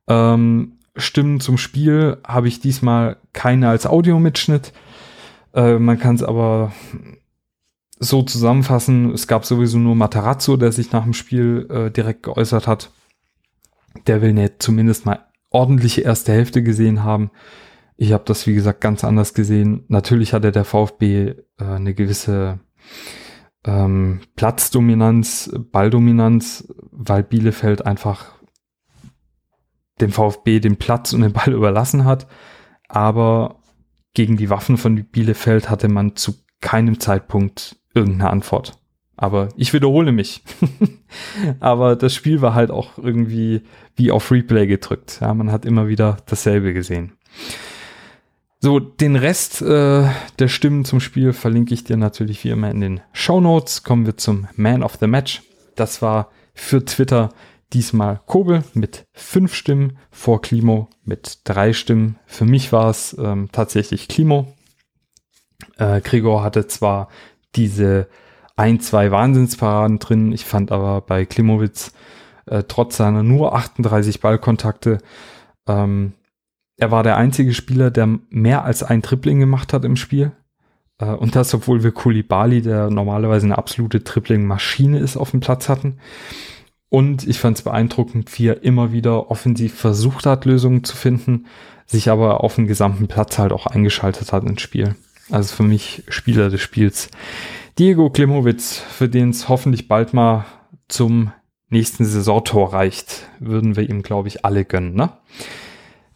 Ähm, 0.06 0.80
Stimmen 0.96 1.40
zum 1.40 1.58
Spiel 1.58 2.18
habe 2.26 2.48
ich 2.48 2.60
diesmal 2.60 3.16
keine 3.32 3.68
als 3.68 3.86
Audiomitschnitt. 3.86 4.72
Äh, 5.52 5.78
man 5.78 5.98
kann 5.98 6.14
es 6.14 6.22
aber 6.22 6.72
so 7.98 8.22
zusammenfassen. 8.22 9.12
Es 9.12 9.26
gab 9.26 9.44
sowieso 9.44 9.78
nur 9.78 9.96
Matarazzo, 9.96 10.56
der 10.56 10.72
sich 10.72 10.92
nach 10.92 11.04
dem 11.04 11.14
Spiel 11.14 11.66
äh, 11.70 11.90
direkt 11.90 12.22
geäußert 12.22 12.66
hat. 12.66 12.90
Der 14.06 14.22
will 14.22 14.32
nicht 14.32 14.62
zumindest 14.62 15.06
mal 15.06 15.26
ordentliche 15.50 16.02
erste 16.02 16.32
Hälfte 16.32 16.62
gesehen 16.62 17.04
haben. 17.04 17.30
Ich 17.96 18.12
habe 18.12 18.24
das, 18.26 18.46
wie 18.46 18.54
gesagt, 18.54 18.80
ganz 18.80 19.04
anders 19.04 19.34
gesehen. 19.34 19.84
Natürlich 19.88 20.32
hatte 20.32 20.52
der 20.52 20.64
VfB 20.64 21.28
äh, 21.28 21.36
eine 21.58 21.94
gewisse 21.94 22.58
ähm, 23.64 24.20
Platzdominanz, 24.36 25.50
Balldominanz, 25.72 26.68
weil 26.90 27.22
Bielefeld 27.22 27.86
einfach 27.86 28.34
dem 30.04 30.12
VfB 30.12 30.60
den 30.60 30.76
Platz 30.76 31.12
und 31.12 31.22
den 31.22 31.32
Ball 31.32 31.52
überlassen 31.52 32.04
hat. 32.04 32.26
Aber 32.88 33.56
gegen 34.14 34.36
die 34.36 34.50
Waffen 34.50 34.76
von 34.76 35.04
Bielefeld 35.04 35.68
hatte 35.68 35.88
man 35.88 36.16
zu 36.16 36.34
keinem 36.60 37.00
Zeitpunkt 37.00 37.76
irgendeine 37.94 38.30
Antwort. 38.30 38.78
Aber 39.16 39.48
ich 39.56 39.72
wiederhole 39.72 40.12
mich. 40.12 40.42
Aber 41.60 41.96
das 41.96 42.14
Spiel 42.14 42.40
war 42.40 42.54
halt 42.54 42.70
auch 42.70 42.98
irgendwie 42.98 43.62
wie 43.96 44.10
auf 44.10 44.30
Replay 44.30 44.66
gedrückt. 44.66 45.18
Ja, 45.20 45.34
man 45.34 45.52
hat 45.52 45.64
immer 45.64 45.88
wieder 45.88 46.16
dasselbe 46.26 46.72
gesehen. 46.72 47.12
So, 48.60 48.80
den 48.80 49.14
Rest 49.14 49.62
äh, 49.62 50.08
der 50.38 50.48
Stimmen 50.48 50.84
zum 50.84 50.98
Spiel 50.98 51.32
verlinke 51.32 51.74
ich 51.74 51.84
dir 51.84 51.96
natürlich 51.96 52.42
wie 52.44 52.50
immer 52.50 52.70
in 52.70 52.80
den 52.80 53.00
Show 53.12 53.40
Notes. 53.40 53.84
Kommen 53.84 54.06
wir 54.06 54.16
zum 54.16 54.48
Man 54.56 54.82
of 54.82 54.96
the 55.00 55.06
Match. 55.06 55.42
Das 55.76 56.02
war 56.02 56.30
für 56.54 56.84
Twitter 56.84 57.30
diesmal 57.74 58.20
Kobel 58.26 58.64
mit 58.72 59.06
fünf 59.12 59.54
Stimmen 59.54 59.98
vor 60.10 60.40
Klimo 60.40 60.88
mit 61.04 61.40
drei 61.44 61.72
Stimmen. 61.72 62.18
Für 62.26 62.44
mich 62.44 62.72
war 62.72 62.88
es 62.88 63.16
ähm, 63.18 63.48
tatsächlich 63.52 64.08
Klimo. 64.08 64.54
Äh, 65.76 66.00
Gregor 66.00 66.42
hatte 66.42 66.66
zwar 66.66 67.08
diese 67.54 68.08
ein, 68.56 68.80
zwei 68.80 69.10
Wahnsinnsparaden 69.10 69.98
drin. 69.98 70.32
Ich 70.32 70.44
fand 70.44 70.72
aber 70.72 71.00
bei 71.00 71.26
Klimowitz 71.26 71.92
äh, 72.46 72.62
trotz 72.66 72.96
seiner 72.96 73.22
nur 73.22 73.54
38 73.54 74.20
Ballkontakte, 74.20 74.98
ähm, 75.66 76.12
er 76.76 76.90
war 76.90 77.02
der 77.02 77.16
einzige 77.16 77.54
Spieler, 77.54 77.90
der 77.90 78.08
mehr 78.30 78.64
als 78.64 78.82
ein 78.82 79.02
Tripling 79.02 79.38
gemacht 79.38 79.72
hat 79.72 79.84
im 79.84 79.96
Spiel. 79.96 80.32
Äh, 80.98 81.06
und 81.06 81.36
das, 81.36 81.54
obwohl 81.54 81.82
wir 81.82 81.92
Kulibali, 81.92 82.62
der 82.62 82.90
normalerweise 82.90 83.46
eine 83.46 83.58
absolute 83.58 84.02
Tripling-Maschine 84.02 84.98
ist, 84.98 85.16
auf 85.16 85.30
dem 85.30 85.40
Platz 85.40 85.68
hatten. 85.68 85.98
Und 86.94 87.26
ich 87.26 87.40
fand 87.40 87.56
es 87.56 87.64
beeindruckend, 87.64 88.38
wie 88.38 88.46
er 88.46 88.62
immer 88.62 88.92
wieder 88.92 89.28
offensiv 89.28 89.74
versucht 89.74 90.26
hat, 90.26 90.44
Lösungen 90.44 90.84
zu 90.84 90.96
finden, 90.96 91.46
sich 91.86 92.08
aber 92.08 92.44
auf 92.44 92.54
dem 92.54 92.68
gesamten 92.68 93.08
Platz 93.08 93.36
halt 93.36 93.52
auch 93.52 93.66
eingeschaltet 93.66 94.32
hat 94.32 94.44
ins 94.44 94.62
Spiel. 94.62 94.94
Also 95.28 95.56
für 95.56 95.64
mich 95.64 96.04
Spieler 96.06 96.50
des 96.50 96.60
Spiels. 96.60 97.08
Diego 97.80 98.10
Klimowitz, 98.10 98.78
für 98.78 99.08
den 99.08 99.30
es 99.30 99.48
hoffentlich 99.48 99.88
bald 99.88 100.14
mal 100.14 100.44
zum 100.86 101.32
nächsten 101.68 102.04
Saisontor 102.04 102.72
reicht, 102.72 103.28
würden 103.40 103.74
wir 103.74 103.90
ihm, 103.90 104.04
glaube 104.04 104.28
ich, 104.28 104.44
alle 104.44 104.64
gönnen. 104.64 104.94
Ne? 104.94 105.10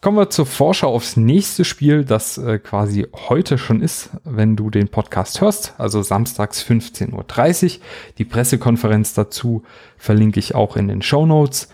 Kommen 0.01 0.17
wir 0.17 0.29
zur 0.29 0.45
Vorschau 0.45 0.93
aufs 0.93 1.17
nächste 1.17 1.65
Spiel, 1.65 2.05
das 2.05 2.37
äh, 2.37 2.57
quasi 2.57 3.07
heute 3.27 3.57
schon 3.57 3.81
ist, 3.81 4.11
wenn 4.23 4.55
du 4.55 4.69
den 4.69 4.87
Podcast 4.87 5.41
hörst, 5.41 5.73
also 5.77 6.01
samstags 6.01 6.63
15.30 6.63 7.65
Uhr. 7.65 7.81
Die 8.17 8.23
Pressekonferenz 8.23 9.13
dazu 9.13 9.63
verlinke 9.97 10.39
ich 10.39 10.55
auch 10.55 10.77
in 10.77 10.87
den 10.87 11.01
Show 11.01 11.25
Notes. 11.25 11.67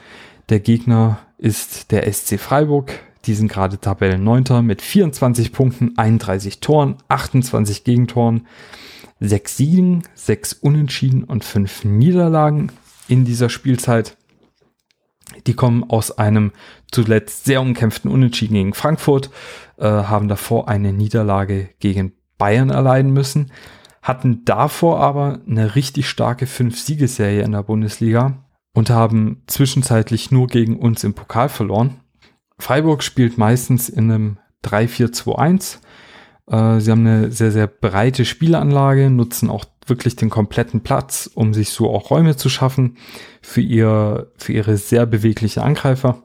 Der 0.49 0.59
Gegner 0.59 1.19
ist 1.37 1.91
der 1.91 2.11
SC 2.11 2.39
Freiburg. 2.39 2.93
Die 3.25 3.35
sind 3.35 3.51
gerade 3.51 3.79
Tabellenneunter 3.79 4.63
mit 4.63 4.81
24 4.81 5.51
Punkten, 5.51 5.95
31 5.95 6.61
Toren, 6.61 6.97
28 7.09 7.83
Gegentoren 7.83 8.47
sechs 9.19 9.55
Siegen, 9.57 10.01
sechs 10.15 10.53
Unentschieden 10.53 11.23
und 11.23 11.43
fünf 11.43 11.85
Niederlagen 11.85 12.71
in 13.07 13.23
dieser 13.23 13.49
Spielzeit. 13.49 14.17
Die 15.47 15.53
kommen 15.53 15.83
aus 15.89 16.17
einem 16.17 16.51
zuletzt 16.95 17.43
sehr 17.45 17.61
umkämpften 17.61 18.09
Unentschieden 18.09 18.53
gegen 18.53 18.73
Frankfurt, 18.73 19.29
äh, 19.77 19.85
haben 19.85 20.29
davor 20.29 20.69
eine 20.69 20.93
Niederlage 20.93 21.69
gegen 21.79 22.13
Bayern 22.37 22.69
erleiden 22.69 23.11
müssen, 23.11 23.51
hatten 24.01 24.45
davor 24.45 24.99
aber 25.01 25.39
eine 25.47 25.75
richtig 25.75 26.07
starke 26.09 26.47
Fünf-Siegesserie 26.47 27.43
in 27.43 27.51
der 27.51 27.63
Bundesliga 27.63 28.45
und 28.73 28.89
haben 28.89 29.43
zwischenzeitlich 29.47 30.31
nur 30.31 30.47
gegen 30.47 30.79
uns 30.79 31.03
im 31.03 31.13
Pokal 31.13 31.49
verloren. 31.49 31.99
Freiburg 32.57 33.03
spielt 33.03 33.37
meistens 33.37 33.89
in 33.89 34.09
einem 34.09 34.37
3-4-2-1 34.63 35.79
äh, 36.47 36.79
sie 36.79 36.91
haben 36.91 37.05
eine 37.05 37.31
sehr, 37.31 37.51
sehr 37.51 37.67
breite 37.67 38.25
Spielanlage, 38.25 39.09
nutzen 39.09 39.49
auch 39.49 39.65
wirklich 39.87 40.15
den 40.15 40.29
kompletten 40.29 40.81
Platz, 40.81 41.29
um 41.33 41.53
sich 41.53 41.69
so 41.69 41.89
auch 41.89 42.09
Räume 42.09 42.35
zu 42.35 42.49
schaffen 42.49 42.97
für, 43.41 43.61
ihr, 43.61 44.31
für 44.37 44.53
ihre 44.53 44.77
sehr 44.77 45.05
bewegliche 45.05 45.63
Angreifer, 45.63 46.23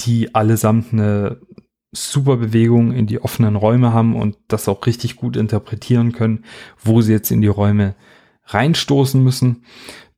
die 0.00 0.34
allesamt 0.34 0.92
eine 0.92 1.40
super 1.92 2.36
Bewegung 2.36 2.92
in 2.92 3.06
die 3.06 3.20
offenen 3.20 3.56
Räume 3.56 3.92
haben 3.92 4.14
und 4.14 4.36
das 4.48 4.68
auch 4.68 4.86
richtig 4.86 5.16
gut 5.16 5.36
interpretieren 5.36 6.12
können, 6.12 6.44
wo 6.82 7.00
sie 7.00 7.12
jetzt 7.12 7.30
in 7.30 7.40
die 7.40 7.48
Räume 7.48 7.94
reinstoßen 8.46 9.22
müssen. 9.22 9.64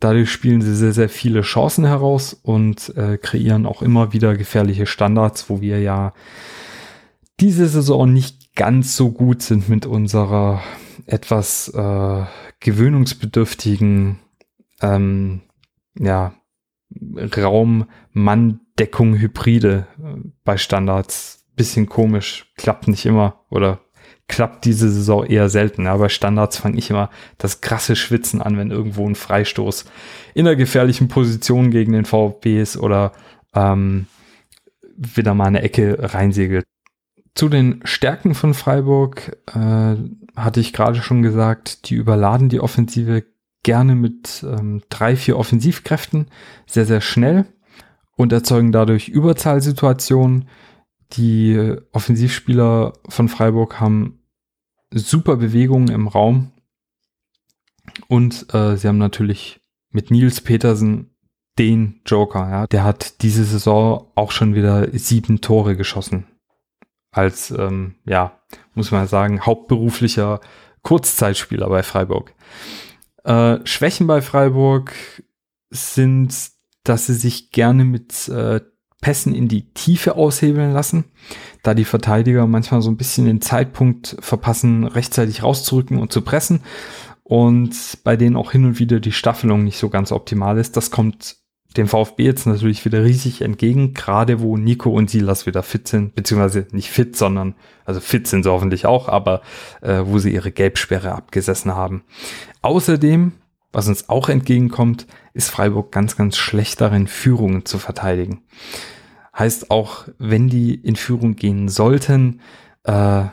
Dadurch 0.00 0.30
spielen 0.30 0.62
sie 0.62 0.74
sehr, 0.74 0.92
sehr 0.92 1.08
viele 1.08 1.42
Chancen 1.42 1.84
heraus 1.84 2.34
und 2.34 2.94
äh, 2.96 3.18
kreieren 3.18 3.66
auch 3.66 3.82
immer 3.82 4.12
wieder 4.12 4.36
gefährliche 4.36 4.86
Standards, 4.86 5.48
wo 5.48 5.60
wir 5.60 5.80
ja 5.80 6.12
diese 7.40 7.66
Saison 7.68 8.12
nicht 8.12 8.54
ganz 8.54 8.96
so 8.96 9.10
gut 9.10 9.42
sind 9.42 9.68
mit 9.68 9.86
unserer 9.86 10.62
etwas 11.06 11.68
äh, 11.68 12.24
gewöhnungsbedürftigen 12.60 14.18
ähm, 14.80 15.40
ja, 15.98 16.34
Raum-Mann-Deckung 18.72 19.18
Hybride 19.18 19.86
äh, 19.98 20.30
bei 20.44 20.56
Standards. 20.56 21.46
Bisschen 21.54 21.86
komisch, 21.86 22.50
klappt 22.56 22.88
nicht 22.88 23.04
immer 23.04 23.44
oder 23.50 23.80
klappt 24.26 24.64
diese 24.64 24.90
Saison 24.90 25.26
eher 25.26 25.50
selten. 25.50 25.86
Aber 25.86 26.08
Standards 26.08 26.56
fange 26.56 26.78
ich 26.78 26.88
immer 26.88 27.10
das 27.36 27.60
krasse 27.60 27.94
Schwitzen 27.94 28.40
an, 28.40 28.56
wenn 28.56 28.70
irgendwo 28.70 29.06
ein 29.06 29.14
Freistoß 29.14 29.84
in 30.32 30.46
einer 30.46 30.56
gefährlichen 30.56 31.08
Position 31.08 31.70
gegen 31.70 31.92
den 31.92 32.06
VfB 32.06 32.60
ist 32.60 32.78
oder 32.78 33.12
ähm, 33.54 34.06
wieder 34.96 35.34
mal 35.34 35.46
eine 35.46 35.62
Ecke 35.62 35.98
reinsegelt. 36.00 36.64
Zu 37.34 37.50
den 37.50 37.80
Stärken 37.84 38.34
von 38.34 38.54
Freiburg 38.54 39.36
äh, 39.54 39.96
hatte 40.36 40.60
ich 40.60 40.72
gerade 40.72 41.02
schon 41.02 41.22
gesagt, 41.22 41.90
die 41.90 41.94
überladen 41.94 42.48
die 42.48 42.60
Offensive 42.60 43.24
gerne 43.62 43.94
mit 43.94 44.42
ähm, 44.42 44.82
drei, 44.88 45.16
vier 45.16 45.38
Offensivkräften 45.38 46.28
sehr, 46.66 46.86
sehr 46.86 47.02
schnell 47.02 47.46
und 48.16 48.32
erzeugen 48.32 48.72
dadurch 48.72 49.08
Überzahlsituationen. 49.08 50.48
Die 51.12 51.76
Offensivspieler 51.92 52.94
von 53.08 53.28
Freiburg 53.28 53.80
haben 53.80 54.20
super 54.90 55.36
Bewegungen 55.36 55.88
im 55.88 56.08
Raum 56.08 56.52
und 58.08 58.52
äh, 58.54 58.76
sie 58.76 58.88
haben 58.88 58.98
natürlich 58.98 59.60
mit 59.90 60.10
Nils 60.10 60.40
Petersen 60.40 61.14
den 61.58 62.00
Joker. 62.06 62.48
Ja, 62.48 62.66
der 62.66 62.84
hat 62.84 63.22
diese 63.22 63.44
Saison 63.44 64.10
auch 64.14 64.30
schon 64.30 64.54
wieder 64.54 64.88
sieben 64.98 65.40
Tore 65.40 65.76
geschossen 65.76 66.26
als, 67.12 67.50
ähm, 67.50 67.96
ja, 68.04 68.40
muss 68.74 68.90
man 68.90 69.06
sagen, 69.06 69.42
hauptberuflicher 69.42 70.40
Kurzzeitspieler 70.82 71.68
bei 71.68 71.82
Freiburg. 71.82 72.34
Äh, 73.24 73.58
Schwächen 73.64 74.06
bei 74.06 74.22
Freiburg 74.22 74.94
sind, 75.70 76.50
dass 76.84 77.06
sie 77.06 77.14
sich 77.14 77.50
gerne 77.50 77.84
mit 77.84 78.28
äh, 78.28 78.60
Pässen 79.00 79.34
in 79.34 79.48
die 79.48 79.72
Tiefe 79.74 80.14
aushebeln 80.14 80.72
lassen, 80.72 81.04
da 81.62 81.74
die 81.74 81.84
Verteidiger 81.84 82.46
manchmal 82.46 82.82
so 82.82 82.90
ein 82.90 82.96
bisschen 82.96 83.26
den 83.26 83.40
Zeitpunkt 83.40 84.16
verpassen, 84.20 84.84
rechtzeitig 84.84 85.42
rauszurücken 85.42 85.98
und 85.98 86.12
zu 86.12 86.22
pressen 86.22 86.60
und 87.24 87.74
bei 88.04 88.16
denen 88.16 88.36
auch 88.36 88.52
hin 88.52 88.64
und 88.64 88.78
wieder 88.78 89.00
die 89.00 89.12
Staffelung 89.12 89.64
nicht 89.64 89.78
so 89.78 89.88
ganz 89.88 90.12
optimal 90.12 90.56
ist. 90.56 90.76
Das 90.76 90.90
kommt 90.90 91.36
dem 91.76 91.88
VfB 91.88 92.24
jetzt 92.24 92.46
natürlich 92.46 92.84
wieder 92.84 93.02
riesig 93.02 93.40
entgegen, 93.40 93.94
gerade 93.94 94.40
wo 94.40 94.56
Nico 94.56 94.90
und 94.90 95.10
Silas 95.10 95.46
wieder 95.46 95.62
fit 95.62 95.88
sind, 95.88 96.14
beziehungsweise 96.14 96.66
nicht 96.72 96.90
fit, 96.90 97.16
sondern, 97.16 97.54
also 97.84 98.00
fit 98.00 98.26
sind 98.26 98.42
sie 98.42 98.50
hoffentlich 98.50 98.86
auch, 98.86 99.08
aber 99.08 99.42
äh, 99.80 100.02
wo 100.04 100.18
sie 100.18 100.32
ihre 100.32 100.52
Gelbsperre 100.52 101.12
abgesessen 101.12 101.74
haben. 101.74 102.04
Außerdem, 102.60 103.32
was 103.72 103.88
uns 103.88 104.08
auch 104.08 104.28
entgegenkommt, 104.28 105.06
ist 105.34 105.50
Freiburg 105.50 105.92
ganz, 105.92 106.16
ganz 106.16 106.36
schlecht 106.36 106.80
darin, 106.80 107.06
Führungen 107.06 107.64
zu 107.64 107.78
verteidigen. 107.78 108.42
Heißt 109.36 109.70
auch, 109.70 110.08
wenn 110.18 110.48
die 110.48 110.74
in 110.74 110.96
Führung 110.96 111.36
gehen 111.36 111.68
sollten, 111.68 112.40
äh, 112.84 113.24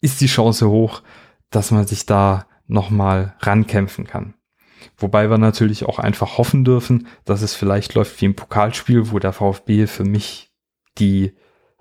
ist 0.00 0.20
die 0.20 0.26
Chance 0.26 0.68
hoch, 0.70 1.02
dass 1.50 1.70
man 1.70 1.86
sich 1.86 2.06
da 2.06 2.46
nochmal 2.66 3.34
rankämpfen 3.40 4.06
kann. 4.06 4.34
Wobei 4.96 5.28
wir 5.28 5.38
natürlich 5.38 5.84
auch 5.84 5.98
einfach 5.98 6.38
hoffen 6.38 6.64
dürfen, 6.64 7.06
dass 7.24 7.42
es 7.42 7.54
vielleicht 7.54 7.94
läuft 7.94 8.20
wie 8.20 8.26
im 8.26 8.36
Pokalspiel, 8.36 9.10
wo 9.10 9.18
der 9.18 9.32
VfB 9.32 9.86
für 9.86 10.04
mich 10.04 10.52
die 10.98 11.34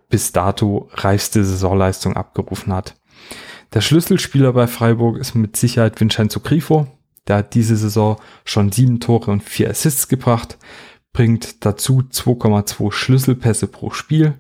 bis 0.10 0.32
dato 0.32 0.90
reifste 0.94 1.46
Saisonleistung 1.46 2.16
abgerufen 2.16 2.74
hat. 2.74 2.96
Der 3.74 3.82
Schlüsselspieler 3.82 4.54
bei 4.54 4.68
Freiburg 4.68 5.18
ist 5.18 5.36
mit 5.36 5.56
Sicherheit 5.56 6.00
Vincenzo 6.00 6.40
Grifo. 6.40 6.88
Der 7.28 7.38
hat 7.38 7.54
diese 7.54 7.76
Saison 7.76 8.18
schon 8.46 8.72
sieben 8.72 9.00
Tore 9.00 9.32
und 9.32 9.44
vier 9.44 9.70
Assists 9.70 10.08
gebracht, 10.08 10.58
bringt 11.14 11.66
dazu 11.66 12.02
2,2 12.02 12.92
Schlüsselpässe 12.92 13.68
pro 13.68 13.92
Spiel. 13.92 14.40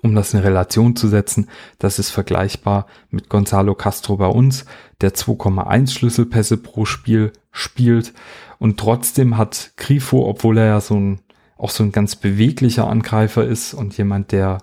Um 0.00 0.14
das 0.14 0.34
in 0.34 0.40
Relation 0.40 0.96
zu 0.96 1.08
setzen, 1.08 1.48
das 1.78 1.98
ist 1.98 2.10
vergleichbar 2.10 2.86
mit 3.10 3.28
Gonzalo 3.28 3.74
Castro 3.74 4.16
bei 4.16 4.26
uns, 4.26 4.64
der 5.00 5.14
2,1 5.14 5.90
Schlüsselpässe 5.90 6.56
pro 6.56 6.84
Spiel 6.84 7.32
spielt. 7.50 8.12
Und 8.58 8.78
trotzdem 8.78 9.36
hat 9.36 9.72
Grifo, 9.76 10.26
obwohl 10.26 10.58
er 10.58 10.66
ja 10.66 10.80
so 10.80 10.94
ein, 10.94 11.20
auch 11.56 11.70
so 11.70 11.82
ein 11.82 11.92
ganz 11.92 12.16
beweglicher 12.16 12.88
Angreifer 12.88 13.44
ist 13.44 13.74
und 13.74 13.96
jemand, 13.96 14.32
der 14.32 14.58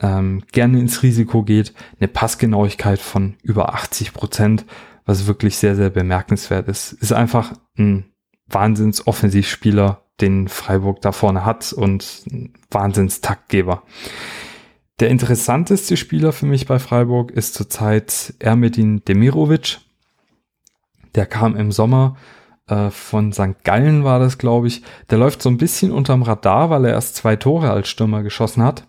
ähm, 0.00 0.42
gerne 0.52 0.78
ins 0.78 1.02
Risiko 1.02 1.42
geht, 1.42 1.72
eine 1.98 2.08
Passgenauigkeit 2.08 3.00
von 3.00 3.34
über 3.42 3.74
80 3.74 4.12
Prozent, 4.12 4.64
was 5.08 5.26
wirklich 5.26 5.56
sehr, 5.56 5.74
sehr 5.74 5.88
bemerkenswert 5.88 6.68
ist. 6.68 6.92
Ist 6.92 7.14
einfach 7.14 7.54
ein 7.78 8.12
Wahnsinns-Offensivspieler, 8.48 10.02
den 10.20 10.48
Freiburg 10.48 11.00
da 11.00 11.12
vorne 11.12 11.46
hat 11.46 11.72
und 11.72 12.24
ein 12.30 12.52
Wahnsinns-Taktgeber. 12.70 13.84
Der 15.00 15.08
interessanteste 15.08 15.96
Spieler 15.96 16.32
für 16.32 16.44
mich 16.44 16.66
bei 16.66 16.78
Freiburg 16.78 17.30
ist 17.30 17.54
zurzeit 17.54 18.34
Ermedin 18.38 19.02
Demirovic. 19.06 19.78
Der 21.14 21.24
kam 21.24 21.56
im 21.56 21.72
Sommer 21.72 22.16
äh, 22.66 22.90
von 22.90 23.32
St. 23.32 23.64
Gallen 23.64 24.04
war 24.04 24.18
das, 24.18 24.36
glaube 24.36 24.66
ich. 24.66 24.82
Der 25.08 25.16
läuft 25.16 25.40
so 25.40 25.48
ein 25.48 25.56
bisschen 25.56 25.90
unterm 25.90 26.20
Radar, 26.20 26.68
weil 26.68 26.84
er 26.84 26.92
erst 26.92 27.16
zwei 27.16 27.34
Tore 27.36 27.70
als 27.70 27.88
Stürmer 27.88 28.22
geschossen 28.22 28.62
hat, 28.62 28.86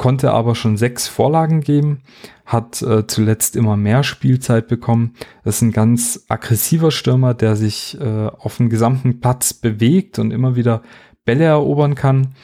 konnte 0.00 0.32
aber 0.32 0.54
schon 0.56 0.76
sechs 0.76 1.06
Vorlagen 1.06 1.60
geben, 1.60 2.02
hat 2.44 2.82
äh, 2.82 3.06
zuletzt 3.06 3.54
immer 3.54 3.76
mehr 3.76 4.02
Spielzeit 4.02 4.66
bekommen. 4.66 5.14
Das 5.44 5.56
ist 5.56 5.62
ein 5.62 5.72
ganz 5.72 6.24
aggressiver 6.28 6.90
Stürmer, 6.90 7.34
der 7.34 7.54
sich 7.54 8.00
äh, 8.00 8.26
auf 8.26 8.56
dem 8.56 8.70
gesamten 8.70 9.20
Platz 9.20 9.54
bewegt 9.54 10.18
und 10.18 10.32
immer 10.32 10.56
wieder 10.56 10.82
Bälle 11.24 11.44
erobern 11.44 11.94
kann 11.94 12.34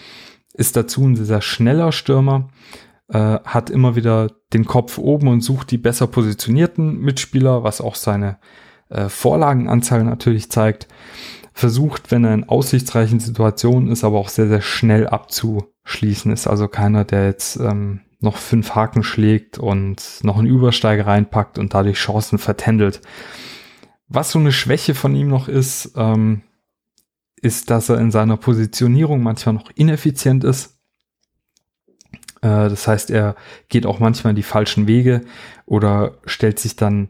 ist 0.57 0.77
dazu 0.77 1.05
ein 1.05 1.17
sehr 1.17 1.43
schneller 1.43 1.93
Stürmer, 1.93 2.49
äh, 3.09 3.39
hat 3.45 3.71
immer 3.71 3.95
wieder 3.95 4.31
den 4.53 4.65
Kopf 4.65 4.99
oben 4.99 5.29
und 5.29 5.43
sucht 5.43 5.71
die 5.71 5.79
besser 5.79 6.07
positionierten 6.07 6.99
Mitspieler, 6.99 7.63
was 7.63 7.81
auch 7.81 7.95
seine 7.95 8.39
äh, 8.89 9.09
Vorlagenanzahl 9.09 10.03
natürlich 10.05 10.51
zeigt. 10.51 10.89
Versucht, 11.53 12.11
wenn 12.11 12.25
er 12.25 12.35
in 12.35 12.49
aussichtsreichen 12.49 13.21
Situationen 13.21 13.91
ist, 13.91 14.05
aber 14.05 14.19
auch 14.19 14.29
sehr, 14.29 14.49
sehr 14.49 14.63
schnell 14.63 15.07
abzuschließen. 15.87 16.33
Ist 16.33 16.47
also 16.47 16.69
keiner, 16.69 17.05
der 17.05 17.27
jetzt 17.27 17.57
ähm, 17.57 18.01
noch 18.21 18.37
fünf 18.37 18.75
Haken 18.75 19.03
schlägt 19.03 19.59
und 19.59 20.21
noch 20.23 20.39
einen 20.39 20.49
Übersteiger 20.49 21.07
reinpackt 21.07 21.59
und 21.59 21.75
dadurch 21.75 21.99
Chancen 21.99 22.39
vertändelt. 22.39 23.01
Was 24.09 24.33
so 24.33 24.39
eine 24.39 24.53
Schwäche 24.53 24.95
von 24.95 25.15
ihm 25.15 25.29
noch 25.29 25.49
ist, 25.49 25.93
ähm, 25.97 26.43
ist, 27.41 27.71
dass 27.71 27.89
er 27.89 27.99
in 27.99 28.11
seiner 28.11 28.37
Positionierung 28.37 29.23
manchmal 29.23 29.55
noch 29.55 29.71
ineffizient 29.75 30.45
ist. 30.45 30.79
Äh, 32.41 32.69
das 32.69 32.89
heißt, 32.89 33.11
er 33.11 33.37
geht 33.69 33.87
auch 33.87 34.01
manchmal 34.01 34.35
die 34.35 34.43
falschen 34.43 34.87
Wege 34.87 35.23
oder 35.67 36.19
stellt 36.25 36.59
sich 36.59 36.77
dann 36.77 37.09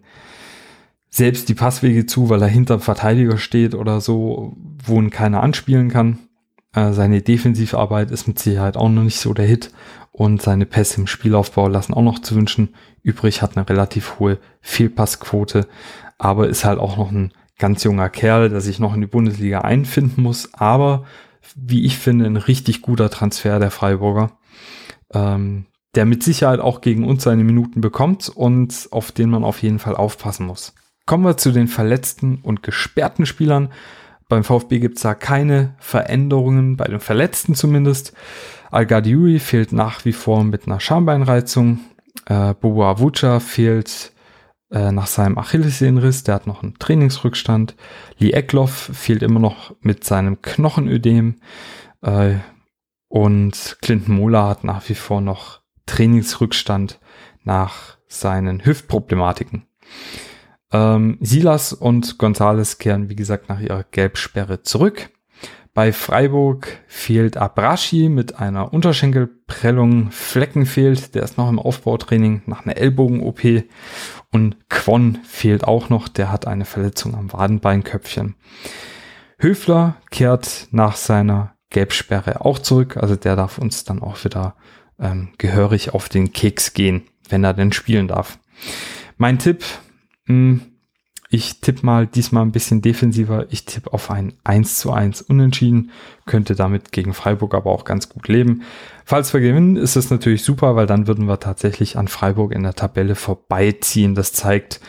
selbst 1.09 1.49
die 1.49 1.55
Passwege 1.55 2.05
zu, 2.05 2.29
weil 2.29 2.43
er 2.43 2.49
hinterm 2.49 2.81
Verteidiger 2.81 3.39
steht 3.39 3.75
oder 3.75 4.01
so, 4.01 4.57
wo 4.85 5.01
ihn 5.01 5.11
keiner 5.11 5.43
anspielen 5.43 5.89
kann. 5.89 6.26
Äh, 6.77 6.93
seine 6.93 7.23
Defensivarbeit 7.23 8.13
ist 8.13 8.29
mit 8.29 8.39
Sicherheit 8.39 8.77
auch 8.77 8.89
noch 8.89 9.03
nicht 9.03 9.19
so 9.19 9.35
der 9.35 9.47
Hit 9.47 9.73
und 10.13 10.41
seine 10.41 10.67
Pässe 10.67 11.01
im 11.01 11.07
Spielaufbau 11.09 11.69
lassen 11.69 11.95
auch 11.95 12.03
noch 12.03 12.21
zu 12.21 12.37
wünschen. 12.37 12.75
Übrig 13.03 13.43
hat 13.43 13.57
eine 13.57 13.69
relativ 13.69 14.21
hohe 14.21 14.39
Fehlpassquote, 14.61 15.67
aber 16.19 16.49
ist 16.49 16.65
halt 16.65 16.79
auch 16.79 16.97
noch 16.97 17.11
ein 17.11 17.33
ganz 17.59 17.83
junger 17.83 18.11
Kerl, 18.11 18.51
der 18.51 18.61
sich 18.61 18.79
noch 18.79 18.95
in 18.95 19.01
die 19.01 19.07
Bundesliga 19.07 19.63
einfinden 19.63 20.23
muss, 20.23 20.53
aber 20.53 21.05
wie 21.55 21.85
ich 21.85 21.97
finde, 21.97 22.27
ein 22.27 22.37
richtig 22.37 22.83
guter 22.83 23.09
Transfer 23.09 23.59
der 23.59 23.71
Freiburger, 23.71 24.33
ähm, 25.15 25.67
der 25.95 26.05
mit 26.05 26.23
Sicherheit 26.23 26.61
auch 26.61 26.83
gegen 26.83 27.05
uns 27.05 27.23
seine 27.23 27.45
Minuten 27.45 27.81
bekommt 27.81 28.29
und 28.29 28.89
auf 28.91 29.13
den 29.13 29.31
man 29.31 29.45
auf 29.45 29.63
jeden 29.63 29.79
Fall 29.79 29.97
aufpassen 29.97 30.47
muss. 30.47 30.75
Kommen 31.07 31.25
wir 31.25 31.39
zu 31.39 31.53
den 31.53 31.69
verletzten 31.69 32.41
und 32.43 32.63
gesperrten 32.63 33.25
Spielern. 33.25 33.71
Beim 34.29 34.43
VfB 34.43 34.81
gibt 34.81 34.97
es 34.97 35.03
da 35.03 35.15
keine 35.15 35.75
Veränderungen, 35.79 36.77
bei 36.77 36.87
den 36.87 37.01
Verletzten 37.01 37.55
zumindest. 37.55 38.13
al 38.71 38.87
fehlt 39.39 39.73
nach 39.73 40.05
wie 40.05 40.13
vor 40.13 40.43
mit 40.43 40.67
einer 40.67 40.81
Schambeinreizung. 40.81 41.81
Äh, 42.27 42.55
Bobo 42.55 42.85
Avucha 42.85 43.39
fehlt 43.39 44.13
äh, 44.71 44.91
nach 44.91 45.07
seinem 45.07 45.39
Achillessehnenriss, 45.39 46.25
der 46.25 46.35
hat 46.35 46.47
noch 46.49 46.63
einen 46.63 46.79
Trainingsrückstand. 46.79 47.77
Lee 48.19 48.33
Eckloff 48.33 48.91
fehlt 48.93 49.23
immer 49.23 49.39
noch 49.39 49.77
mit 49.81 50.03
seinem 50.03 50.43
Knochenödem. 50.43 51.37
Äh, 52.03 52.35
und 53.09 53.79
Clinton 53.81 54.17
Mola 54.17 54.49
hat 54.49 54.65
nach 54.65 54.89
wie 54.89 54.95
vor 54.95 55.21
noch 55.21 55.61
Trainingsrückstand 55.87 56.99
nach 57.45 57.97
seinen 58.09 58.65
Hüftproblematiken. 58.65 59.67
Ähm, 60.73 61.19
Silas 61.21 61.73
und 61.73 62.19
Gonzales 62.19 62.79
kehren, 62.79 63.09
wie 63.09 63.17
gesagt, 63.17 63.49
nach 63.49 63.61
ihrer 63.61 63.85
Gelbsperre 63.85 64.63
zurück. 64.63 65.11
Bei 65.75 65.93
Freiburg 65.93 66.69
fehlt 66.87 67.37
Abrashi 67.37 68.09
mit 68.09 68.39
einer 68.39 68.73
Unterschenkelprellung. 68.73 70.11
Flecken 70.11 70.65
fehlt, 70.65 71.15
der 71.15 71.23
ist 71.23 71.37
noch 71.37 71.51
im 71.51 71.59
Aufbautraining 71.59 72.41
nach 72.47 72.65
einer 72.65 72.79
Ellbogen-OP. 72.79 73.65
Und 74.33 74.57
Quon 74.71 75.19
fehlt 75.23 75.65
auch 75.65 75.91
noch, 75.91 76.09
der 76.09 76.33
hat 76.33 76.47
eine 76.47 76.65
Verletzung 76.65 77.15
am 77.15 77.31
Wadenbeinköpfchen. 77.31 78.37
Höfler 79.39 79.97
kehrt 80.11 80.69
nach 80.71 80.97
seiner 80.97 81.55
Gelbsperre 81.69 82.41
auch 82.41 82.59
zurück, 82.59 82.97
also 82.97 83.17
der 83.17 83.37
darf 83.37 83.59
uns 83.59 83.85
dann 83.85 84.01
auch 84.01 84.25
wieder 84.25 84.57
ähm, 84.99 85.29
gehörig 85.37 85.93
auf 85.93 86.09
den 86.09 86.33
Keks 86.33 86.73
gehen, 86.73 87.03
wenn 87.29 87.45
er 87.45 87.53
denn 87.53 87.73
spielen 87.73 88.09
darf. 88.09 88.39
Mein 89.19 89.39
Tipp, 89.39 89.63
ich 91.29 91.61
tippe 91.61 91.85
mal 91.85 92.07
diesmal 92.07 92.43
ein 92.43 92.53
bisschen 92.53 92.83
defensiver. 92.83 93.47
Ich 93.51 93.65
tippe 93.65 93.93
auf 93.93 94.11
ein 94.11 94.35
1 94.45 94.79
zu 94.79 94.93
1 94.93 95.23
Unentschieden. 95.23 95.91
Könnte 96.25 96.55
damit 96.55 96.93
gegen 96.93 97.15
Freiburg 97.15 97.55
aber 97.55 97.71
auch 97.71 97.85
ganz 97.85 98.09
gut 98.09 98.29
leben. 98.29 98.63
Falls 99.05 99.33
wir 99.33 99.41
gewinnen, 99.41 99.77
ist 99.77 99.97
es 99.97 100.11
natürlich 100.11 100.45
super, 100.45 100.77
weil 100.77 100.87
dann 100.87 101.07
würden 101.07 101.27
wir 101.27 101.41
tatsächlich 101.41 101.97
an 101.97 102.09
Freiburg 102.09 102.53
in 102.53 102.63
der 102.63 102.75
Tabelle 102.75 103.15
vorbeiziehen. 103.17 104.15
Das 104.15 104.33
zeigt 104.33 104.81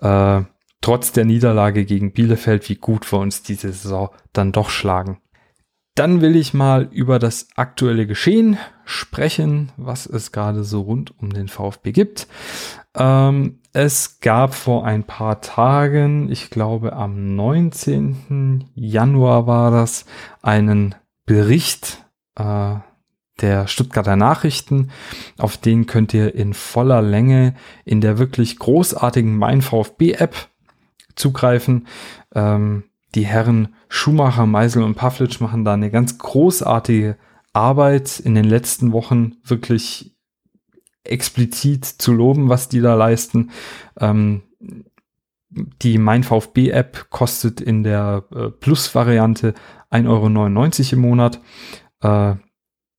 äh, 0.00 0.42
trotz 0.80 1.12
der 1.12 1.24
Niederlage 1.24 1.84
gegen 1.84 2.12
Bielefeld, 2.12 2.68
wie 2.68 2.76
gut 2.76 3.10
wir 3.12 3.20
uns 3.20 3.42
diese 3.42 3.72
Saison 3.72 4.10
dann 4.32 4.52
doch 4.52 4.70
schlagen. 4.70 5.18
Dann 5.94 6.20
will 6.20 6.34
ich 6.34 6.54
mal 6.54 6.88
über 6.90 7.20
das 7.20 7.46
aktuelle 7.54 8.08
Geschehen 8.08 8.58
sprechen, 8.84 9.70
was 9.76 10.06
es 10.06 10.32
gerade 10.32 10.64
so 10.64 10.80
rund 10.80 11.16
um 11.20 11.32
den 11.32 11.46
VfB 11.46 11.92
gibt. 11.92 12.26
Ähm, 12.96 13.60
es 13.74 14.20
gab 14.20 14.54
vor 14.54 14.86
ein 14.86 15.02
paar 15.02 15.40
Tagen, 15.40 16.30
ich 16.30 16.48
glaube 16.48 16.92
am 16.92 17.34
19. 17.34 18.70
Januar 18.76 19.48
war 19.48 19.72
das, 19.72 20.06
einen 20.42 20.94
Bericht 21.26 22.06
äh, 22.36 22.76
der 23.40 23.66
Stuttgarter 23.66 24.14
Nachrichten. 24.14 24.90
Auf 25.38 25.56
den 25.56 25.86
könnt 25.86 26.14
ihr 26.14 26.36
in 26.36 26.54
voller 26.54 27.02
Länge 27.02 27.54
in 27.84 28.00
der 28.00 28.16
wirklich 28.16 28.60
großartigen 28.60 29.36
Mein 29.36 29.60
VfB 29.60 30.12
App 30.12 30.36
zugreifen. 31.16 31.88
Ähm, 32.32 32.84
die 33.16 33.26
Herren 33.26 33.74
Schumacher, 33.88 34.46
Meisel 34.46 34.84
und 34.84 34.94
Pavlic 34.94 35.40
machen 35.40 35.64
da 35.64 35.74
eine 35.74 35.90
ganz 35.90 36.18
großartige 36.18 37.16
Arbeit 37.52 38.20
in 38.20 38.36
den 38.36 38.44
letzten 38.44 38.92
Wochen 38.92 39.32
wirklich 39.42 40.13
explizit 41.04 41.84
zu 41.84 42.12
loben, 42.12 42.48
was 42.48 42.68
die 42.68 42.80
da 42.80 42.94
leisten. 42.94 43.50
Ähm, 43.98 44.42
die 45.82 45.98
Mein 45.98 46.24
VfB 46.24 46.70
App 46.70 47.10
kostet 47.10 47.60
in 47.60 47.84
der 47.84 48.24
äh, 48.34 48.48
Plus-Variante 48.48 49.54
1,99 49.90 50.08
Euro 50.08 50.94
im 50.94 50.98
Monat. 51.00 51.40
Äh, 52.00 52.34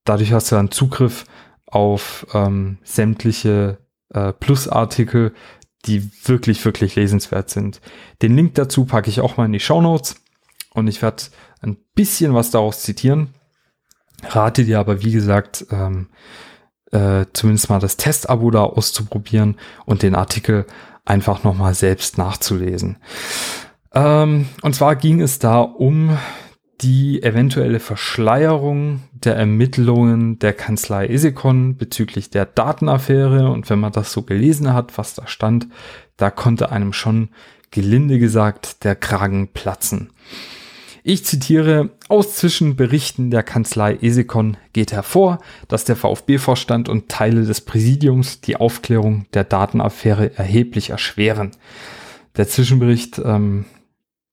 dadurch 0.05 0.31
hast 0.31 0.51
du 0.51 0.55
dann 0.55 0.71
Zugriff 0.71 1.25
auf 1.65 2.25
ähm, 2.33 2.77
sämtliche 2.83 3.79
äh, 4.13 4.31
Plus-Artikel, 4.31 5.33
die 5.85 6.09
wirklich, 6.23 6.63
wirklich 6.63 6.95
lesenswert 6.95 7.49
sind. 7.49 7.81
Den 8.21 8.35
Link 8.35 8.55
dazu 8.55 8.85
packe 8.85 9.09
ich 9.09 9.21
auch 9.21 9.37
mal 9.37 9.45
in 9.45 9.53
die 9.53 9.59
Show 9.59 9.81
Notes 9.81 10.15
und 10.73 10.87
ich 10.87 11.01
werde 11.01 11.23
ein 11.61 11.77
bisschen 11.93 12.33
was 12.33 12.51
daraus 12.51 12.81
zitieren. 12.81 13.33
Rate 14.23 14.63
dir 14.63 14.79
aber, 14.79 15.03
wie 15.03 15.11
gesagt, 15.11 15.65
ähm, 15.71 16.07
äh, 16.95 17.25
zumindest 17.34 17.69
mal 17.69 17.79
das 17.79 17.97
Testabo 17.97 18.51
da 18.51 18.63
auszuprobieren 18.63 19.58
und 19.86 20.01
den 20.01 20.15
Artikel 20.15 20.65
einfach 21.03 21.43
nochmal 21.43 21.73
selbst 21.73 22.17
nachzulesen. 22.17 22.97
Ähm, 23.93 24.47
und 24.62 24.75
zwar 24.75 24.95
ging 24.95 25.21
es 25.21 25.38
da 25.38 25.60
um 25.60 26.17
die 26.81 27.21
eventuelle 27.21 27.79
Verschleierung 27.79 29.01
der 29.12 29.36
Ermittlungen 29.36 30.39
der 30.39 30.53
Kanzlei 30.53 31.08
Esikon 31.08 31.77
bezüglich 31.77 32.29
der 32.29 32.45
Datenaffäre. 32.45 33.49
Und 33.51 33.69
wenn 33.69 33.79
man 33.79 33.91
das 33.91 34.12
so 34.12 34.23
gelesen 34.23 34.73
hat, 34.73 34.97
was 34.97 35.15
da 35.15 35.27
stand, 35.27 35.67
da 36.17 36.29
konnte 36.29 36.71
einem 36.71 36.93
schon 36.93 37.29
gelinde 37.71 38.19
gesagt 38.19 38.84
der 38.86 38.95
Kragen 38.95 39.49
platzen. 39.49 40.12
Ich 41.07 41.23
zitiere, 41.23 41.91
aus 42.07 42.35
Zwischenberichten 42.35 43.29
der 43.29 43.43
Kanzlei 43.43 43.99
Esikon 44.01 44.57
geht 44.73 44.91
hervor, 44.91 45.37
dass 45.67 45.85
der 45.85 45.95
VfB-Vorstand 45.95 46.89
und 46.89 47.09
Teile 47.09 47.43
des 47.43 47.61
Präsidiums 47.61 48.41
die 48.41 48.55
Aufklärung 48.55 49.27
der 49.35 49.43
Datenaffäre 49.43 50.35
erheblich 50.35 50.89
erschweren. 50.89 51.51
Der 52.37 52.47
Zwischenbericht, 52.47 53.21
ähm, 53.23 53.65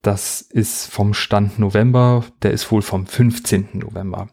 das 0.00 0.40
ist 0.40 0.87
vom 0.90 1.12
Stand 1.12 1.58
November, 1.58 2.24
der 2.40 2.52
ist 2.52 2.72
wohl 2.72 2.80
vom 2.80 3.06
15. 3.06 3.68
November. 3.74 4.30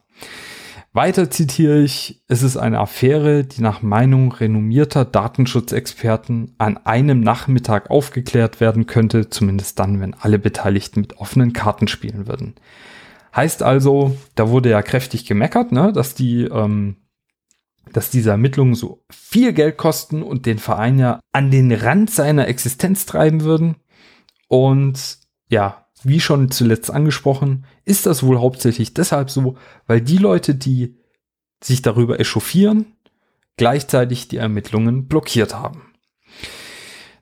Weiter 0.92 1.30
zitiere 1.30 1.82
ich, 1.82 2.24
es 2.28 2.42
ist 2.42 2.58
eine 2.58 2.80
Affäre, 2.80 3.44
die 3.44 3.62
nach 3.62 3.84
Meinung 3.84 4.32
renommierter 4.32 5.06
Datenschutzexperten 5.06 6.56
an 6.58 6.78
einem 6.78 7.20
Nachmittag 7.20 7.92
aufgeklärt 7.92 8.60
werden 8.60 8.88
könnte, 8.88 9.30
zumindest 9.30 9.78
dann, 9.78 10.00
wenn 10.02 10.16
alle 10.16 10.40
Beteiligten 10.40 11.02
mit 11.02 11.18
offenen 11.18 11.54
Karten 11.54 11.88
spielen 11.88 12.28
würden. 12.28 12.56
Heißt 13.36 13.62
also, 13.62 14.18
da 14.34 14.50
wurde 14.50 14.72
ja 14.72 14.82
kräftig 14.82 15.26
gemeckert, 15.26 15.72
ne, 15.72 15.94
dass 15.94 16.16
die, 16.16 16.46
ähm, 16.46 16.96
dass 17.94 18.10
diese 18.10 18.32
Ermittlungen 18.32 18.74
so 18.74 19.04
viel 19.12 19.54
Geld 19.54 19.78
kosten 19.78 20.24
und 20.24 20.48
den 20.48 20.58
Verein 20.58 20.98
ja 20.98 21.20
an 21.32 21.52
den 21.52 21.72
Rand 21.72 22.10
seiner 22.10 22.48
Existenz 22.48 23.06
treiben 23.06 23.42
würden. 23.42 23.76
Und 24.48 25.20
ja, 25.50 25.86
wie 26.04 26.20
schon 26.20 26.52
zuletzt 26.52 26.92
angesprochen, 26.92 27.66
ist 27.86 28.06
das 28.06 28.24
wohl 28.24 28.40
hauptsächlich 28.40 28.94
deshalb 28.94 29.30
so, 29.30 29.58
weil 29.88 30.02
die 30.02 30.18
Leute, 30.18 30.56
die 30.56 30.96
sich 31.62 31.82
darüber 31.82 32.20
echauffieren, 32.20 32.86
gleichzeitig 33.58 34.28
die 34.28 34.38
Ermittlungen 34.38 35.08
blockiert 35.08 35.54
haben. 35.54 35.82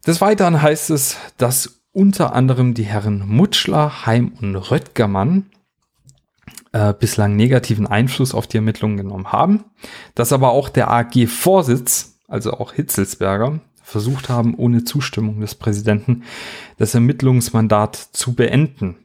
Des 0.06 0.22
Weiteren 0.22 0.62
heißt 0.62 0.92
es, 0.92 1.18
dass 1.38 1.82
unter 1.92 2.34
anderem 2.34 2.76
die 2.76 2.84
Herren 2.84 3.28
Mutschler, 3.28 4.06
Heim 4.06 4.34
und 4.40 4.56
Röttgermann 4.56 5.50
äh, 6.72 6.94
bislang 6.94 7.36
negativen 7.36 7.88
Einfluss 7.88 8.36
auf 8.36 8.46
die 8.46 8.58
Ermittlungen 8.58 8.98
genommen 8.98 9.32
haben, 9.32 9.66
dass 10.14 10.32
aber 10.32 10.52
auch 10.52 10.70
der 10.70 10.92
AG-Vorsitz, 10.92 12.20
also 12.28 12.54
auch 12.54 12.74
Hitzelsberger, 12.74 13.60
versucht 13.88 14.28
haben, 14.28 14.54
ohne 14.54 14.84
Zustimmung 14.84 15.40
des 15.40 15.56
Präsidenten 15.56 16.24
das 16.78 16.94
Ermittlungsmandat 16.94 17.96
zu 17.96 18.34
beenden. 18.34 18.98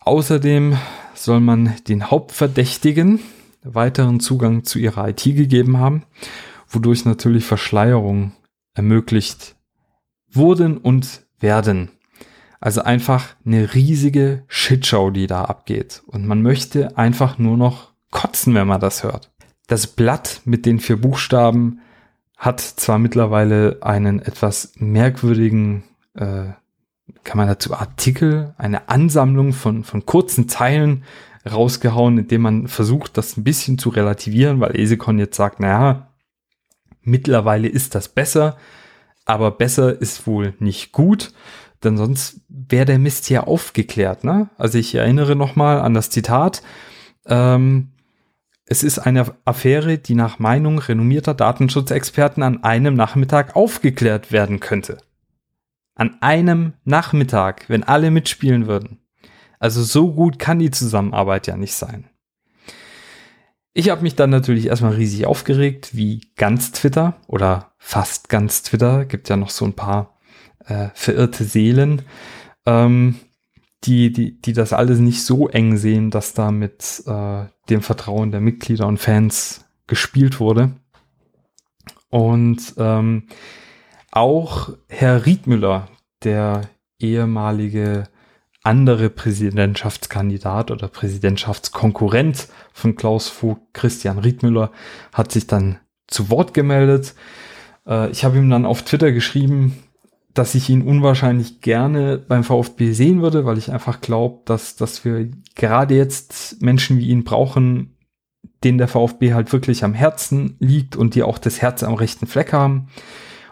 Außerdem 0.00 0.78
soll 1.14 1.40
man 1.40 1.74
den 1.86 2.10
Hauptverdächtigen 2.10 3.20
weiteren 3.62 4.20
Zugang 4.20 4.64
zu 4.64 4.78
ihrer 4.78 5.06
IT 5.10 5.24
gegeben 5.24 5.76
haben, 5.76 6.04
wodurch 6.66 7.04
natürlich 7.04 7.44
Verschleierungen 7.44 8.32
ermöglicht 8.72 9.54
wurden 10.30 10.78
und 10.78 11.26
werden. 11.38 11.90
Also 12.58 12.80
einfach 12.80 13.36
eine 13.44 13.74
riesige 13.74 14.44
Shitshow, 14.48 15.10
die 15.10 15.26
da 15.26 15.44
abgeht. 15.44 16.02
Und 16.06 16.26
man 16.26 16.40
möchte 16.40 16.96
einfach 16.96 17.36
nur 17.36 17.58
noch 17.58 17.92
kotzen, 18.10 18.54
wenn 18.54 18.66
man 18.66 18.80
das 18.80 19.04
hört. 19.04 19.30
Das 19.66 19.86
Blatt 19.86 20.40
mit 20.46 20.64
den 20.64 20.80
vier 20.80 20.96
Buchstaben 20.96 21.81
hat 22.42 22.60
zwar 22.60 22.98
mittlerweile 22.98 23.78
einen 23.82 24.18
etwas 24.18 24.72
merkwürdigen, 24.74 25.84
äh, 26.14 26.46
kann 27.22 27.36
man 27.36 27.46
dazu 27.46 27.72
Artikel, 27.72 28.52
eine 28.58 28.88
Ansammlung 28.88 29.52
von, 29.52 29.84
von 29.84 30.06
kurzen 30.06 30.48
Teilen 30.48 31.04
rausgehauen, 31.48 32.18
indem 32.18 32.42
man 32.42 32.66
versucht, 32.66 33.16
das 33.16 33.36
ein 33.36 33.44
bisschen 33.44 33.78
zu 33.78 33.90
relativieren, 33.90 34.58
weil 34.58 34.74
Esekon 34.74 35.20
jetzt 35.20 35.36
sagt, 35.36 35.60
naja, 35.60 36.08
mittlerweile 37.02 37.68
ist 37.68 37.94
das 37.94 38.08
besser, 38.08 38.56
aber 39.24 39.52
besser 39.52 40.00
ist 40.00 40.26
wohl 40.26 40.54
nicht 40.58 40.90
gut, 40.90 41.32
denn 41.84 41.96
sonst 41.96 42.40
wäre 42.48 42.86
der 42.86 42.98
Mist 42.98 43.30
ja 43.30 43.44
aufgeklärt. 43.44 44.24
Ne? 44.24 44.50
Also 44.58 44.78
ich 44.78 44.96
erinnere 44.96 45.36
nochmal 45.36 45.80
an 45.80 45.94
das 45.94 46.10
Zitat, 46.10 46.64
ähm, 47.24 47.92
es 48.72 48.82
ist 48.82 48.98
eine 48.98 49.34
Affäre, 49.44 49.98
die 49.98 50.14
nach 50.14 50.38
Meinung 50.38 50.78
renommierter 50.78 51.34
Datenschutzexperten 51.34 52.42
an 52.42 52.64
einem 52.64 52.94
Nachmittag 52.94 53.54
aufgeklärt 53.54 54.32
werden 54.32 54.60
könnte. 54.60 54.96
An 55.94 56.16
einem 56.22 56.72
Nachmittag, 56.86 57.68
wenn 57.68 57.84
alle 57.84 58.10
mitspielen 58.10 58.66
würden. 58.66 58.98
Also 59.58 59.82
so 59.82 60.10
gut 60.14 60.38
kann 60.38 60.58
die 60.58 60.70
Zusammenarbeit 60.70 61.46
ja 61.48 61.58
nicht 61.58 61.74
sein. 61.74 62.08
Ich 63.74 63.90
habe 63.90 64.00
mich 64.00 64.16
dann 64.16 64.30
natürlich 64.30 64.68
erstmal 64.68 64.94
riesig 64.94 65.26
aufgeregt, 65.26 65.94
wie 65.94 66.22
ganz 66.36 66.72
Twitter 66.72 67.18
oder 67.26 67.74
fast 67.76 68.30
ganz 68.30 68.62
Twitter, 68.62 69.04
gibt 69.04 69.28
ja 69.28 69.36
noch 69.36 69.50
so 69.50 69.66
ein 69.66 69.74
paar 69.74 70.16
äh, 70.64 70.88
verirrte 70.94 71.44
Seelen. 71.44 72.06
Ähm, 72.64 73.16
die, 73.84 74.12
die, 74.12 74.40
die 74.40 74.52
das 74.52 74.72
alles 74.72 74.98
nicht 74.98 75.24
so 75.24 75.48
eng 75.48 75.76
sehen, 75.76 76.10
dass 76.10 76.34
da 76.34 76.50
mit 76.50 77.02
äh, 77.06 77.44
dem 77.68 77.82
Vertrauen 77.82 78.30
der 78.30 78.40
Mitglieder 78.40 78.86
und 78.86 78.98
Fans 78.98 79.64
gespielt 79.86 80.40
wurde. 80.40 80.72
Und 82.10 82.74
ähm, 82.76 83.24
auch 84.10 84.70
Herr 84.88 85.26
Riedmüller, 85.26 85.88
der 86.22 86.68
ehemalige 86.98 88.04
andere 88.62 89.10
Präsidentschaftskandidat 89.10 90.70
oder 90.70 90.86
Präsidentschaftskonkurrent 90.86 92.48
von 92.72 92.94
Klaus 92.94 93.28
Vogt, 93.28 93.74
Christian 93.74 94.18
Riedmüller, 94.18 94.70
hat 95.12 95.32
sich 95.32 95.48
dann 95.48 95.80
zu 96.06 96.30
Wort 96.30 96.54
gemeldet. 96.54 97.14
Äh, 97.86 98.10
ich 98.10 98.24
habe 98.24 98.38
ihm 98.38 98.50
dann 98.50 98.66
auf 98.66 98.82
Twitter 98.82 99.10
geschrieben, 99.10 99.82
dass 100.34 100.54
ich 100.54 100.70
ihn 100.70 100.82
unwahrscheinlich 100.82 101.60
gerne 101.60 102.18
beim 102.18 102.44
VfB 102.44 102.92
sehen 102.92 103.22
würde, 103.22 103.44
weil 103.44 103.58
ich 103.58 103.70
einfach 103.70 104.00
glaube, 104.00 104.40
dass, 104.46 104.76
dass 104.76 105.04
wir 105.04 105.30
gerade 105.54 105.94
jetzt 105.94 106.62
Menschen 106.62 106.98
wie 106.98 107.08
ihn 107.08 107.24
brauchen, 107.24 107.96
denen 108.64 108.78
der 108.78 108.88
VfB 108.88 109.34
halt 109.34 109.52
wirklich 109.52 109.84
am 109.84 109.94
Herzen 109.94 110.56
liegt 110.58 110.96
und 110.96 111.14
die 111.14 111.22
auch 111.22 111.38
das 111.38 111.60
Herz 111.60 111.82
am 111.82 111.94
rechten 111.94 112.26
Fleck 112.26 112.52
haben. 112.52 112.88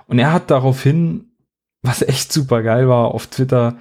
Und 0.06 0.18
er 0.18 0.32
hat 0.32 0.50
daraufhin, 0.50 1.32
was 1.82 2.02
echt 2.02 2.32
super 2.32 2.62
geil 2.62 2.88
war, 2.88 3.14
auf 3.14 3.26
Twitter 3.26 3.76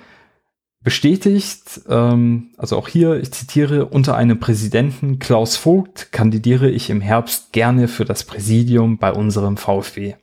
bestätigt, 0.82 1.82
ähm, 1.90 2.54
also 2.58 2.78
auch 2.78 2.88
hier, 2.88 3.20
ich 3.20 3.32
zitiere, 3.32 3.86
unter 3.86 4.16
einem 4.16 4.40
Präsidenten 4.40 5.20
Klaus 5.20 5.58
Vogt 5.58 6.12
kandidiere 6.12 6.70
ich 6.70 6.90
im 6.90 7.02
Herbst 7.02 7.52
gerne 7.52 7.88
für 7.88 8.06
das 8.06 8.24
Präsidium 8.24 8.98
bei 8.98 9.12
unserem 9.12 9.58
VfB. 9.58 10.16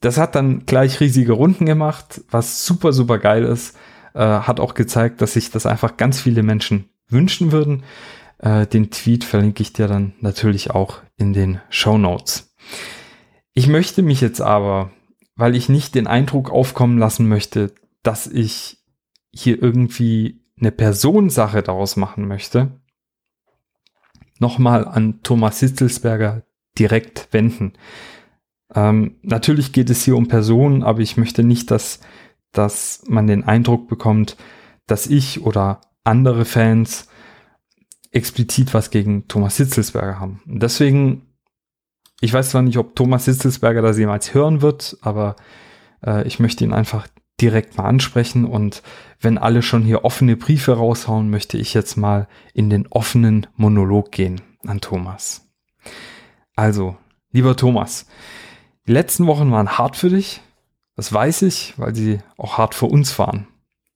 Das 0.00 0.18
hat 0.18 0.34
dann 0.34 0.66
gleich 0.66 1.00
riesige 1.00 1.32
Runden 1.32 1.66
gemacht, 1.66 2.22
was 2.30 2.66
super, 2.66 2.92
super 2.92 3.18
geil 3.18 3.44
ist. 3.44 3.76
Äh, 4.14 4.20
hat 4.20 4.60
auch 4.60 4.74
gezeigt, 4.74 5.20
dass 5.20 5.34
sich 5.34 5.50
das 5.50 5.66
einfach 5.66 5.96
ganz 5.96 6.20
viele 6.20 6.42
Menschen 6.42 6.88
wünschen 7.08 7.52
würden. 7.52 7.82
Äh, 8.38 8.66
den 8.66 8.90
Tweet 8.90 9.24
verlinke 9.24 9.62
ich 9.62 9.72
dir 9.72 9.88
dann 9.88 10.12
natürlich 10.20 10.70
auch 10.70 11.02
in 11.16 11.32
den 11.32 11.60
Show 11.70 11.98
Notes. 11.98 12.54
Ich 13.52 13.68
möchte 13.68 14.02
mich 14.02 14.20
jetzt 14.20 14.40
aber, 14.40 14.90
weil 15.34 15.56
ich 15.56 15.68
nicht 15.68 15.94
den 15.94 16.06
Eindruck 16.06 16.50
aufkommen 16.50 16.98
lassen 16.98 17.28
möchte, 17.28 17.72
dass 18.02 18.26
ich 18.26 18.78
hier 19.32 19.62
irgendwie 19.62 20.40
eine 20.58 20.72
Personensache 20.72 21.62
daraus 21.62 21.96
machen 21.96 22.26
möchte, 22.26 22.80
nochmal 24.38 24.86
an 24.86 25.22
Thomas 25.22 25.60
Hitzelsberger 25.60 26.42
direkt 26.78 27.28
wenden. 27.32 27.72
Ähm, 28.76 29.16
natürlich 29.22 29.72
geht 29.72 29.90
es 29.90 30.04
hier 30.04 30.16
um 30.16 30.28
Personen, 30.28 30.84
aber 30.84 31.00
ich 31.00 31.16
möchte 31.16 31.42
nicht, 31.42 31.70
dass 31.72 32.00
dass 32.56 33.02
man 33.06 33.26
den 33.26 33.44
Eindruck 33.44 33.88
bekommt, 33.88 34.36
dass 34.86 35.06
ich 35.06 35.42
oder 35.42 35.80
andere 36.04 36.44
Fans 36.44 37.08
explizit 38.12 38.72
was 38.72 38.90
gegen 38.90 39.28
Thomas 39.28 39.56
Hitzelsberger 39.56 40.18
haben. 40.18 40.42
Und 40.46 40.62
deswegen, 40.62 41.26
ich 42.20 42.32
weiß 42.32 42.50
zwar 42.50 42.62
nicht, 42.62 42.78
ob 42.78 42.96
Thomas 42.96 43.26
Hitzelsberger 43.26 43.82
das 43.82 43.98
jemals 43.98 44.32
hören 44.32 44.62
wird, 44.62 44.96
aber 45.02 45.36
äh, 46.04 46.26
ich 46.26 46.38
möchte 46.38 46.64
ihn 46.64 46.72
einfach 46.72 47.08
direkt 47.40 47.76
mal 47.76 47.84
ansprechen 47.84 48.46
und 48.46 48.82
wenn 49.20 49.36
alle 49.36 49.60
schon 49.60 49.82
hier 49.82 50.04
offene 50.04 50.36
Briefe 50.36 50.72
raushauen, 50.72 51.28
möchte 51.28 51.58
ich 51.58 51.74
jetzt 51.74 51.96
mal 51.96 52.28
in 52.54 52.70
den 52.70 52.86
offenen 52.86 53.46
Monolog 53.56 54.10
gehen 54.12 54.40
an 54.66 54.80
Thomas. 54.80 55.46
Also, 56.54 56.96
lieber 57.32 57.54
Thomas, 57.54 58.06
die 58.86 58.92
letzten 58.92 59.26
Wochen 59.26 59.50
waren 59.50 59.78
hart 59.78 59.96
für 59.96 60.10
dich. 60.10 60.40
Das 60.94 61.12
weiß 61.12 61.42
ich, 61.42 61.74
weil 61.76 61.94
sie 61.94 62.20
auch 62.36 62.58
hart 62.58 62.74
für 62.74 62.86
uns 62.86 63.18
waren. 63.18 63.46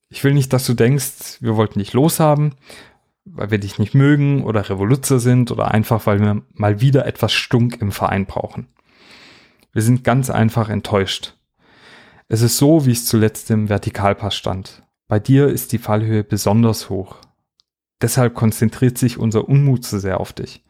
Ich 0.09 0.25
will 0.25 0.35
nicht, 0.35 0.53
dass 0.53 0.67
du 0.67 0.75
denkst, 0.75 1.39
wir 1.41 1.57
wollten 1.57 1.79
dich 1.79 1.93
loshaben, 1.93 2.55
weil 3.25 3.51
wir 3.51 3.59
dich 3.59 3.79
nicht 3.79 3.95
mögen 3.95 4.45
oder 4.45 4.69
Revoluzer 4.69 5.21
sind 5.21 5.51
oder 5.51 5.71
einfach, 5.71 6.07
weil 6.07 6.21
wir 6.21 6.43
mal 6.53 6.81
wieder 6.81 7.07
etwas 7.07 7.33
Stunk 7.33 7.81
im 7.81 7.93
Verein 7.93 8.27
brauchen. 8.27 8.67
Wir 9.73 9.83
sind 9.83 10.03
ganz 10.03 10.31
einfach 10.31 10.69
enttäuscht. 10.69 11.37
Es 12.29 12.43
ist 12.43 12.59
so, 12.59 12.87
wie 12.87 12.93
es 12.93 13.07
zuletzt 13.07 13.51
im 13.51 13.69
Vertikalpass 13.69 14.35
stand. 14.35 14.83
Bei 15.07 15.21
dir 15.21 15.49
ist 15.49 15.73
die 15.73 15.79
Fallhöhe 15.79 16.25
besonders 16.25 16.91
hoch. 16.91 17.17
Deshalb 18.03 18.35
konzentriert 18.35 18.99
sich 18.99 19.19
unser 19.19 19.49
Unmut 19.49 19.85
so 19.85 19.99
sehr 19.99 20.21
auf 20.21 20.33
dich. 20.33 20.65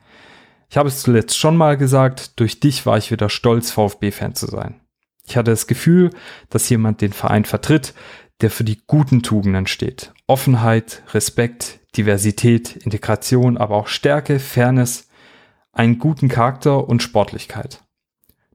Ich 0.71 0.77
habe 0.77 0.89
es 0.89 1.03
zuletzt 1.03 1.37
schon 1.37 1.57
mal 1.57 1.77
gesagt, 1.77 2.39
durch 2.39 2.61
dich 2.61 2.87
war 2.87 2.97
ich 2.97 3.11
wieder 3.11 3.29
stolz, 3.29 3.73
VfB-Fan 3.73 4.37
zu 4.37 4.47
sein. 4.47 4.81
Ich 5.27 5.37
hatte 5.37 5.51
das 5.51 5.67
Gefühl, 5.67 6.11
dass 6.49 6.69
jemand 6.69 7.01
den 7.01 7.13
Verein 7.13 7.45
vertritt, 7.45 7.93
der 8.41 8.53
für 8.53 8.63
die 8.63 8.81
guten 8.87 9.25
Tugenden 9.25 9.67
steht. 9.67 10.13
Offenheit, 10.29 11.03
Respekt, 11.13 11.81
Diversität, 11.97 12.77
Integration, 12.77 13.59
aber 13.59 13.75
auch 13.75 13.89
Stärke, 13.89 14.39
Fairness, 14.39 15.09
einen 15.73 15.99
guten 15.99 16.29
Charakter 16.29 16.89
und 16.89 17.03
Sportlichkeit. 17.03 17.83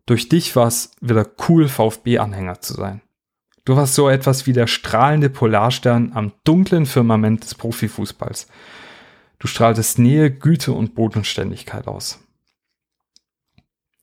Durch 0.06 0.30
dich 0.30 0.56
war 0.56 0.68
es 0.68 0.92
wieder 1.02 1.28
cool, 1.50 1.68
VfB-Anhänger 1.68 2.62
zu 2.62 2.76
sein. 2.76 3.02
Du 3.66 3.76
warst 3.76 3.96
so 3.96 4.08
etwas 4.08 4.48
wie 4.48 4.54
der 4.54 4.68
strahlende 4.68 5.30
Polarstern 5.30 6.12
am 6.14 6.32
dunklen 6.46 6.86
Firmament 6.86 7.44
des 7.44 7.56
Profifußballs. 7.56 8.48
Du 9.40 9.48
strahltest 9.48 10.00
Nähe, 10.00 10.32
Güte 10.32 10.72
und 10.72 10.96
Bodenständigkeit 10.96 11.88
aus. 11.88 12.20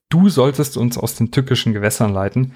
Du 0.09 0.29
solltest 0.29 0.77
uns 0.77 0.99
aus 0.99 1.15
den 1.15 1.31
tückischen 1.31 1.73
Gewässern 1.73 2.13
leiten, 2.13 2.53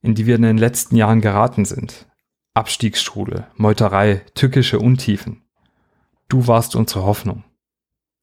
in 0.00 0.14
die 0.14 0.26
wir 0.26 0.36
in 0.36 0.42
den 0.42 0.58
letzten 0.58 0.96
Jahren 0.96 1.20
geraten 1.20 1.64
sind. 1.64 2.06
Abstiegsstrudel, 2.54 3.46
Meuterei, 3.56 4.22
tückische 4.34 4.78
Untiefen. 4.78 5.42
Du 6.28 6.46
warst 6.46 6.74
unsere 6.74 7.04
Hoffnung. 7.04 7.44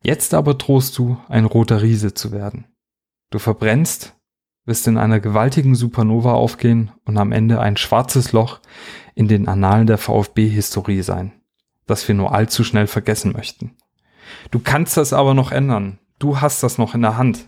Jetzt 0.04 0.34
aber 0.34 0.56
drohst 0.56 0.98
du, 0.98 1.18
ein 1.30 1.46
roter 1.46 1.82
Riese 1.82 2.14
zu 2.14 2.32
werden. 2.32 2.66
Du 3.30 3.40
verbrennst, 3.40 4.16
wirst 4.66 4.88
in 4.88 4.98
einer 4.98 5.20
gewaltigen 5.20 5.76
Supernova 5.76 6.34
aufgehen 6.34 6.92
und 7.06 7.18
am 7.18 7.32
Ende 7.32 7.60
ein 7.60 7.78
schwarzes 7.78 8.32
Loch 8.32 8.60
in 9.14 9.28
den 9.28 9.48
Annalen 9.48 9.88
der 9.88 9.98
VfB-Historie 9.98 11.04
sein, 11.04 11.32
das 11.86 12.08
wir 12.08 12.16
nur 12.16 12.34
allzu 12.34 12.64
schnell 12.64 12.88
vergessen 12.88 13.34
möchten. 13.34 13.78
Du 14.52 14.60
kannst 14.60 14.98
das 14.98 15.14
aber 15.14 15.34
noch 15.34 15.52
ändern. 15.52 16.00
Du 16.20 16.42
hast 16.42 16.64
das 16.64 16.78
noch 16.78 16.96
in 16.96 17.02
der 17.02 17.18
Hand. 17.18 17.48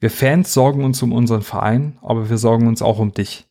Wir 0.00 0.10
Fans 0.10 0.54
sorgen 0.54 0.84
uns 0.84 1.02
um 1.02 1.12
unseren 1.12 1.42
Verein, 1.42 1.98
aber 2.02 2.30
wir 2.30 2.38
sorgen 2.38 2.68
uns 2.68 2.82
auch 2.82 2.98
um 2.98 3.12
dich. 3.12 3.48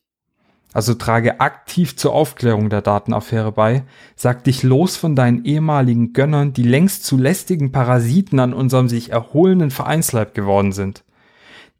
Also 0.74 0.94
trage 0.94 1.40
aktiv 1.40 1.96
zur 1.98 2.14
Aufklärung 2.14 2.70
der 2.70 2.82
Datenaffäre 2.82 3.52
bei, 3.52 3.84
sag 4.16 4.44
dich 4.44 4.64
los 4.64 4.96
von 4.96 5.16
deinen 5.16 5.44
ehemaligen 5.44 6.14
Gönnern, 6.14 6.54
die 6.54 6.64
längst 6.64 7.04
zu 7.06 7.18
lästigen 7.18 7.72
Parasiten 7.72 8.40
an 8.40 8.54
unserem 8.54 8.88
sich 8.88 9.12
erholenden 9.12 9.72
Vereinsleib 9.72 10.36
geworden 10.36 10.74
sind. 10.74 11.04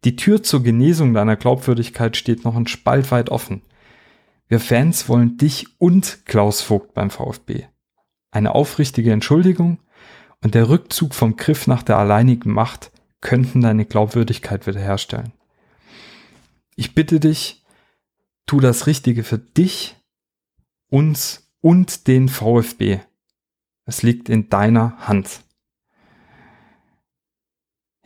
Die 0.04 0.16
Tür 0.16 0.42
zur 0.42 0.62
Genesung 0.62 1.14
deiner 1.14 1.36
Glaubwürdigkeit 1.36 2.16
steht 2.16 2.44
noch 2.44 2.56
ein 2.56 2.66
Spalt 2.66 3.10
weit 3.10 3.30
offen. 3.30 3.62
Wir 4.48 4.60
Fans 4.60 5.08
wollen 5.08 5.36
dich 5.36 5.66
und 5.78 6.24
Klaus 6.24 6.62
Vogt 6.62 6.94
beim 6.94 7.10
VfB. 7.10 7.64
Eine 8.30 8.54
aufrichtige 8.54 9.12
Entschuldigung, 9.12 9.78
und 10.42 10.54
der 10.54 10.68
Rückzug 10.68 11.14
vom 11.14 11.36
Griff 11.36 11.66
nach 11.66 11.82
der 11.82 11.98
alleinigen 11.98 12.52
Macht 12.52 12.90
könnten 13.20 13.60
deine 13.60 13.84
Glaubwürdigkeit 13.84 14.66
wiederherstellen. 14.66 15.32
Ich 16.76 16.94
bitte 16.94 17.18
dich, 17.18 17.64
tu 18.46 18.60
das 18.60 18.86
Richtige 18.86 19.24
für 19.24 19.38
dich, 19.38 19.96
uns 20.88 21.50
und 21.60 22.06
den 22.06 22.28
VfB. 22.28 23.00
Es 23.84 24.02
liegt 24.02 24.28
in 24.28 24.48
deiner 24.48 24.96
Hand. 25.08 25.42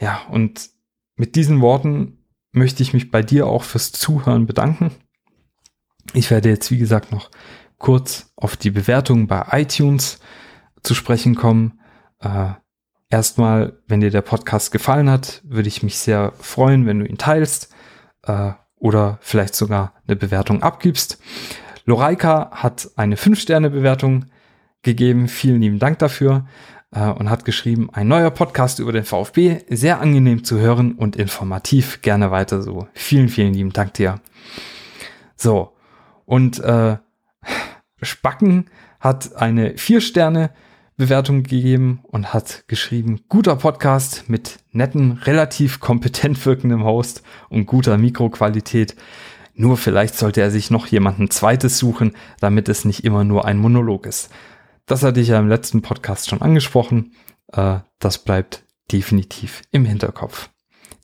Ja, 0.00 0.22
und 0.30 0.70
mit 1.16 1.36
diesen 1.36 1.60
Worten 1.60 2.24
möchte 2.50 2.82
ich 2.82 2.92
mich 2.92 3.10
bei 3.10 3.22
dir 3.22 3.46
auch 3.46 3.64
fürs 3.64 3.92
Zuhören 3.92 4.46
bedanken. 4.46 4.90
Ich 6.14 6.30
werde 6.30 6.48
jetzt, 6.48 6.70
wie 6.70 6.78
gesagt, 6.78 7.12
noch 7.12 7.30
kurz 7.78 8.32
auf 8.36 8.56
die 8.56 8.70
Bewertung 8.70 9.26
bei 9.26 9.46
iTunes 9.52 10.20
zu 10.82 10.94
sprechen 10.94 11.34
kommen. 11.34 11.80
Äh, 12.22 12.52
erstmal, 13.10 13.78
wenn 13.86 14.00
dir 14.00 14.10
der 14.10 14.22
Podcast 14.22 14.72
gefallen 14.72 15.10
hat, 15.10 15.42
würde 15.44 15.68
ich 15.68 15.82
mich 15.82 15.98
sehr 15.98 16.32
freuen, 16.38 16.86
wenn 16.86 17.00
du 17.00 17.06
ihn 17.06 17.18
teilst 17.18 17.74
äh, 18.22 18.52
oder 18.76 19.18
vielleicht 19.20 19.54
sogar 19.54 19.94
eine 20.06 20.16
Bewertung 20.16 20.62
abgibst. 20.62 21.18
Loreika 21.84 22.50
hat 22.52 22.90
eine 22.96 23.16
5-Sterne-Bewertung 23.16 24.26
gegeben. 24.82 25.28
Vielen 25.28 25.60
lieben 25.60 25.78
Dank 25.78 25.98
dafür 25.98 26.46
äh, 26.92 27.08
und 27.08 27.30
hat 27.30 27.44
geschrieben, 27.44 27.90
ein 27.92 28.08
neuer 28.08 28.30
Podcast 28.30 28.78
über 28.78 28.92
den 28.92 29.04
VfB, 29.04 29.60
sehr 29.68 30.00
angenehm 30.00 30.44
zu 30.44 30.58
hören 30.58 30.92
und 30.92 31.16
informativ. 31.16 32.02
Gerne 32.02 32.30
weiter 32.30 32.62
so. 32.62 32.88
Vielen, 32.92 33.28
vielen 33.28 33.54
lieben 33.54 33.72
Dank 33.72 33.94
dir. 33.94 34.20
So, 35.36 35.72
und 36.24 36.60
äh, 36.60 36.98
Spacken 38.00 38.70
hat 39.00 39.36
eine 39.36 39.76
4 39.76 40.00
Sterne 40.00 40.50
Bewertung 40.96 41.42
gegeben 41.42 42.00
und 42.04 42.32
hat 42.34 42.64
geschrieben, 42.68 43.20
guter 43.28 43.56
Podcast 43.56 44.28
mit 44.28 44.58
netten, 44.72 45.12
relativ 45.12 45.80
kompetent 45.80 46.44
wirkendem 46.44 46.84
Host 46.84 47.22
und 47.48 47.66
guter 47.66 47.98
Mikroqualität. 47.98 48.94
Nur 49.54 49.76
vielleicht 49.76 50.16
sollte 50.16 50.40
er 50.40 50.50
sich 50.50 50.70
noch 50.70 50.86
jemanden 50.86 51.30
zweites 51.30 51.78
suchen, 51.78 52.12
damit 52.40 52.68
es 52.68 52.84
nicht 52.84 53.04
immer 53.04 53.24
nur 53.24 53.44
ein 53.44 53.58
Monolog 53.58 54.06
ist. 54.06 54.30
Das 54.86 55.02
hatte 55.02 55.20
ich 55.20 55.28
ja 55.28 55.38
im 55.38 55.48
letzten 55.48 55.82
Podcast 55.82 56.28
schon 56.28 56.42
angesprochen. 56.42 57.12
Äh, 57.52 57.80
das 57.98 58.18
bleibt 58.18 58.64
definitiv 58.90 59.62
im 59.70 59.84
Hinterkopf. 59.84 60.50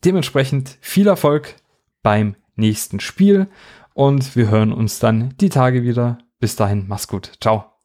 Dementsprechend 0.05 0.78
viel 0.80 1.07
Erfolg 1.07 1.57
beim 2.03 2.36
nächsten 2.57 3.01
Spiel 3.01 3.49
und 3.95 4.36
wir 4.36 4.49
hören 4.49 4.72
uns 4.72 4.99
dann 4.99 5.34
die 5.41 5.49
Tage 5.49 5.82
wieder. 5.82 6.18
Bis 6.41 6.57
dahin, 6.57 6.86
mach's 6.89 7.09
gut. 7.09 7.32
Ciao. 7.41 7.78